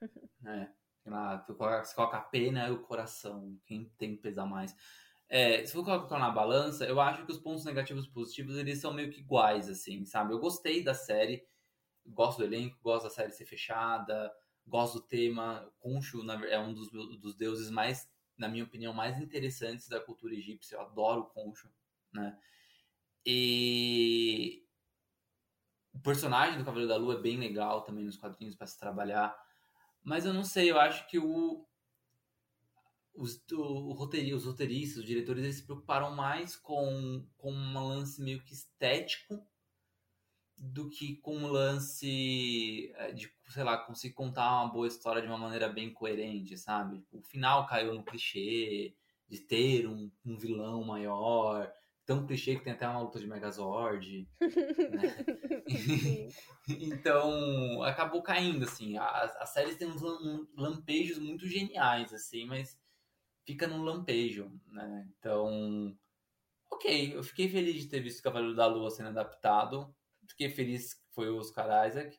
[0.40, 0.72] né?
[1.04, 4.72] Lá, você coloca a pena e o coração, quem tem que pesar mais.
[5.34, 8.78] É, se for colocar na balança, eu acho que os pontos negativos e positivos, eles
[8.78, 10.34] são meio que iguais, assim, sabe?
[10.34, 11.42] Eu gostei da série,
[12.06, 14.30] gosto do elenco, gosto da série ser fechada,
[14.66, 15.72] gosto do tema.
[15.80, 18.06] Khonshu é um dos, dos deuses mais,
[18.36, 20.76] na minha opinião, mais interessantes da cultura egípcia.
[20.76, 21.70] Eu adoro Khonshu,
[22.12, 22.38] né?
[23.24, 24.66] E
[25.94, 29.34] o personagem do Cavaleiro da Lua é bem legal também nos quadrinhos para se trabalhar.
[30.02, 31.66] Mas eu não sei, eu acho que o,
[33.14, 38.22] os, o, roteir, os roteiristas, os diretores, eles se preocuparam mais com, com um lance
[38.22, 39.44] meio que estético
[40.56, 45.28] do que com um lance é, de, sei lá, conseguir contar uma boa história de
[45.28, 47.04] uma maneira bem coerente, sabe?
[47.10, 48.94] O final caiu no clichê
[49.28, 51.72] de ter um, um vilão maior,
[52.04, 54.28] tão clichê que tem até uma luta de Megazord.
[54.40, 55.16] né?
[56.68, 58.96] então, acabou caindo, assim.
[58.98, 60.02] As, as séries têm uns
[60.56, 62.78] lampejos muito geniais, assim, mas
[63.44, 65.08] fica num lampejo, né?
[65.18, 65.96] Então,
[66.70, 69.94] ok, eu fiquei feliz de ter visto o Cavaleiro da Lua sendo adaptado.
[70.28, 72.18] Fiquei feliz que foi o Oscar Isaac.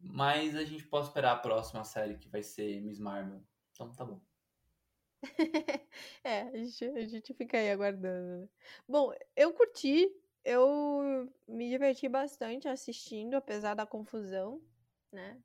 [0.00, 3.42] Mas a gente pode esperar a próxima série que vai ser Miss Marvel.
[3.72, 4.20] Então tá bom.
[6.22, 8.42] é, a gente, a gente fica aí aguardando.
[8.42, 8.48] Né?
[8.88, 10.08] Bom, eu curti,
[10.44, 14.62] eu me diverti bastante assistindo, apesar da confusão,
[15.12, 15.40] né?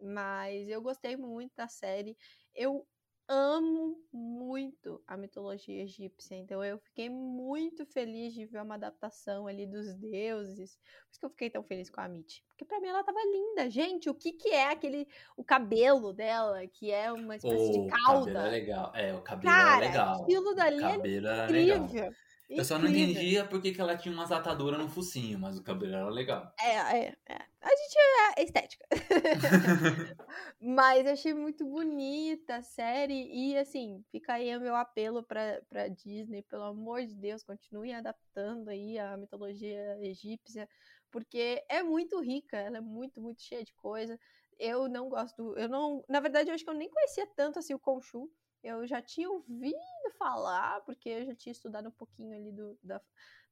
[0.00, 2.16] Mas eu gostei muito da série.
[2.54, 2.86] Eu
[3.28, 9.66] amo muito a mitologia egípcia, então eu fiquei muito feliz de ver uma adaptação ali
[9.66, 10.76] dos deuses.
[10.76, 13.20] Por isso que eu fiquei tão feliz com a Amit, porque para mim ela tava
[13.24, 13.70] linda.
[13.70, 18.30] Gente, o que que é aquele o cabelo dela, que é uma espécie de cauda?
[18.30, 18.92] O cabelo é legal.
[18.94, 20.22] É, o cabelo Cara, é legal.
[20.22, 21.86] Aquilo dali é incrível.
[21.86, 22.12] Legal.
[22.58, 25.94] Eu só não entendia porque que ela tinha umas ataduras no focinho, mas o cabelo
[25.94, 26.52] era legal.
[26.60, 27.52] É, é, é.
[27.60, 27.96] A gente
[28.38, 28.84] é estética.
[30.60, 33.30] mas achei muito bonita a série.
[33.32, 37.92] E assim, fica aí o meu apelo pra, pra Disney, pelo amor de Deus, continue
[37.92, 40.68] adaptando aí a mitologia egípcia,
[41.10, 44.18] porque é muito rica, ela é muito, muito cheia de coisa.
[44.58, 47.74] Eu não gosto, eu não, na verdade, eu acho que eu nem conhecia tanto assim
[47.74, 48.30] o Khonshu
[48.62, 49.76] eu já tinha ouvido
[50.18, 53.00] falar, porque eu já tinha estudado um pouquinho ali do, da,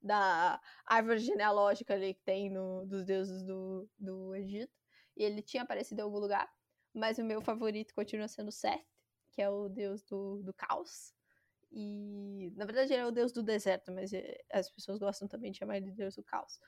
[0.01, 4.73] da árvore genealógica ali que tem no, dos deuses do, do Egito.
[5.15, 6.49] E ele tinha aparecido em algum lugar.
[6.93, 8.85] Mas o meu favorito continua sendo Seth,
[9.31, 11.13] que é o deus do, do caos.
[11.71, 15.51] E, na verdade, ele é o deus do deserto, mas eh, as pessoas gostam também
[15.51, 16.59] de chamar ele de deus do caos.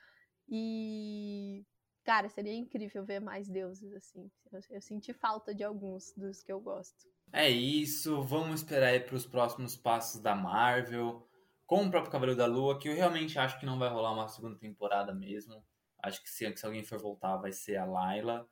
[0.47, 1.65] E,
[2.03, 4.31] cara, seria incrível ver mais deuses assim.
[4.51, 7.05] Eu, eu senti falta de alguns dos que eu gosto.
[7.35, 11.27] É isso, vamos esperar aí para os próximos passos da Marvel.
[11.65, 14.27] Com o próprio Cavaleiro da Lua, que eu realmente acho que não vai rolar uma
[14.27, 15.65] segunda temporada mesmo.
[15.97, 18.47] Acho que se, se alguém for voltar, vai ser a Layla,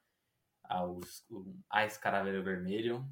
[0.64, 1.24] a, os,
[1.70, 3.08] a Escaravelho Vermelho.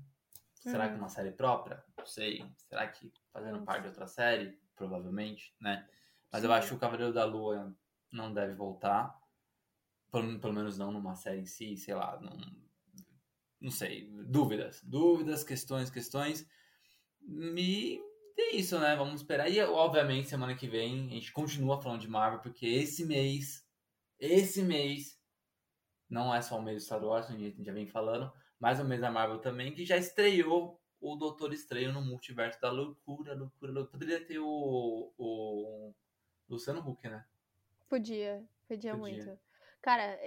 [0.55, 1.01] Será que uhum.
[1.01, 1.83] uma série própria?
[1.95, 2.51] Não sei.
[2.67, 4.59] Será que fazendo parte de outra série?
[4.75, 5.87] Provavelmente, né?
[6.31, 6.47] Mas Sim.
[6.47, 7.71] eu acho que o Cavaleiro da Lua
[8.11, 9.15] não deve voltar.
[10.11, 12.19] Pelo, pelo menos não numa série em si, sei lá.
[12.19, 12.35] Não,
[13.59, 14.09] não sei.
[14.25, 14.81] Dúvidas.
[14.83, 16.47] Dúvidas, questões, questões.
[17.27, 18.01] E
[18.37, 18.95] é isso, né?
[18.95, 19.49] Vamos esperar.
[19.49, 23.67] E, obviamente, semana que vem a gente continua falando de Marvel, porque esse mês,
[24.19, 25.19] esse mês,
[26.09, 28.85] não é só o mês do Star Wars, a gente já vem falando, mas o
[28.85, 33.71] mês da Marvel também, que já estreou o Doutor Estranho no Multiverso da Loucura, loucura,
[33.71, 33.99] loucura.
[33.99, 35.93] Poderia ter o, o
[36.47, 37.25] Luciano Huck, né?
[37.87, 38.95] Podia, podia, podia.
[38.95, 39.39] muito.
[39.81, 40.19] Cara,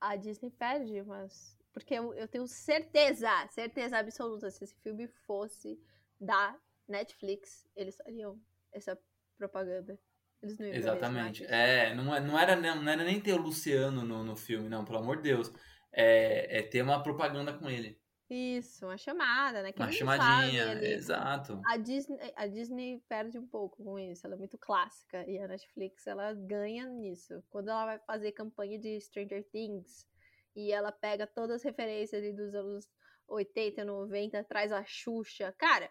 [0.00, 1.57] a Disney perde, mas.
[1.78, 5.78] Porque eu, eu tenho certeza, certeza absoluta, se esse filme fosse
[6.20, 6.56] da
[6.88, 8.40] Netflix, eles fariam
[8.72, 8.98] essa
[9.36, 9.98] propaganda.
[10.42, 11.44] Eles não iam Exatamente.
[11.46, 14.84] É, não, é, não, era, não era nem ter o Luciano no, no filme, não,
[14.84, 15.52] pelo amor de Deus.
[15.92, 17.98] É, é ter uma propaganda com ele.
[18.30, 19.72] Isso, uma chamada, né?
[19.72, 21.62] Que uma chamadinha, exato.
[21.64, 25.24] A Disney, a Disney perde um pouco com isso, ela é muito clássica.
[25.26, 27.42] E a Netflix, ela ganha nisso.
[27.48, 30.06] Quando ela vai fazer campanha de Stranger Things,
[30.54, 32.88] e ela pega todas as referências ali dos anos
[33.28, 35.52] 80, 90, traz a Xuxa.
[35.58, 35.90] Cara,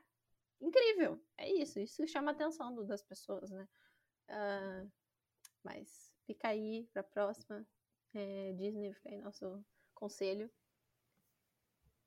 [0.60, 1.22] incrível.
[1.38, 1.80] É isso.
[1.80, 3.68] Isso chama a atenção do, das pessoas, né?
[4.30, 4.92] Uh,
[5.64, 7.66] mas fica aí pra próxima.
[8.14, 10.52] É, Disney, fica aí nosso conselho.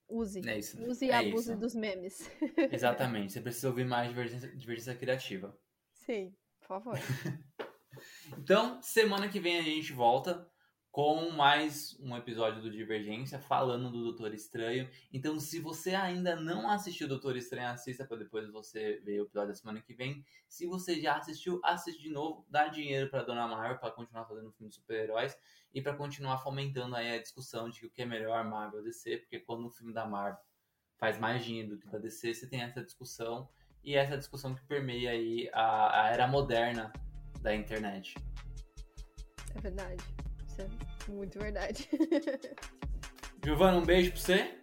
[0.09, 0.46] Use.
[0.48, 1.61] É isso, Use e é abuse isso.
[1.61, 2.28] dos memes.
[2.72, 3.32] Exatamente.
[3.32, 5.57] Você precisa ouvir mais divergência, divergência criativa.
[5.92, 6.94] Sim, por favor.
[8.36, 10.49] então, semana que vem a gente volta
[10.91, 14.91] com mais um episódio do Divergência falando do Doutor Estranho.
[15.12, 19.51] Então, se você ainda não assistiu Doutor Estranho, assista para depois você ver o episódio
[19.51, 20.24] da semana que vem.
[20.49, 24.51] Se você já assistiu, assiste de novo, dá dinheiro para Dona Marvel para continuar fazendo
[24.51, 25.38] filme de super-heróis
[25.72, 29.18] e para continuar fomentando aí a discussão de o que é melhor Marvel ou DC,
[29.18, 30.41] porque quando o filme da Marvel
[30.99, 33.49] faz mais dinheiro do que da DC, você tem essa discussão
[33.84, 36.93] e essa discussão que permeia aí a, a era moderna
[37.41, 38.16] da internet.
[39.55, 40.29] É verdade.
[40.62, 41.88] É muito verdade.
[43.44, 44.54] Giovana, um beijo pra você.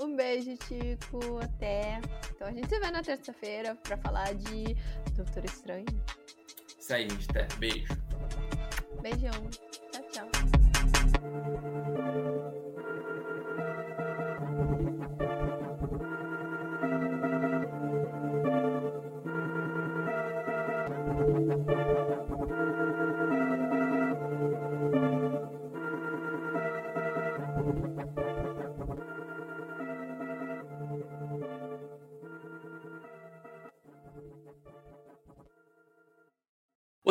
[0.00, 1.38] Um beijo, Tico.
[1.42, 2.00] Até.
[2.34, 4.74] Então a gente se vê na terça-feira pra falar de
[5.14, 5.86] Doutor Estranho.
[6.78, 7.30] Isso aí, gente.
[7.30, 7.46] Até.
[7.56, 7.94] Beijo.
[9.00, 9.50] Beijão.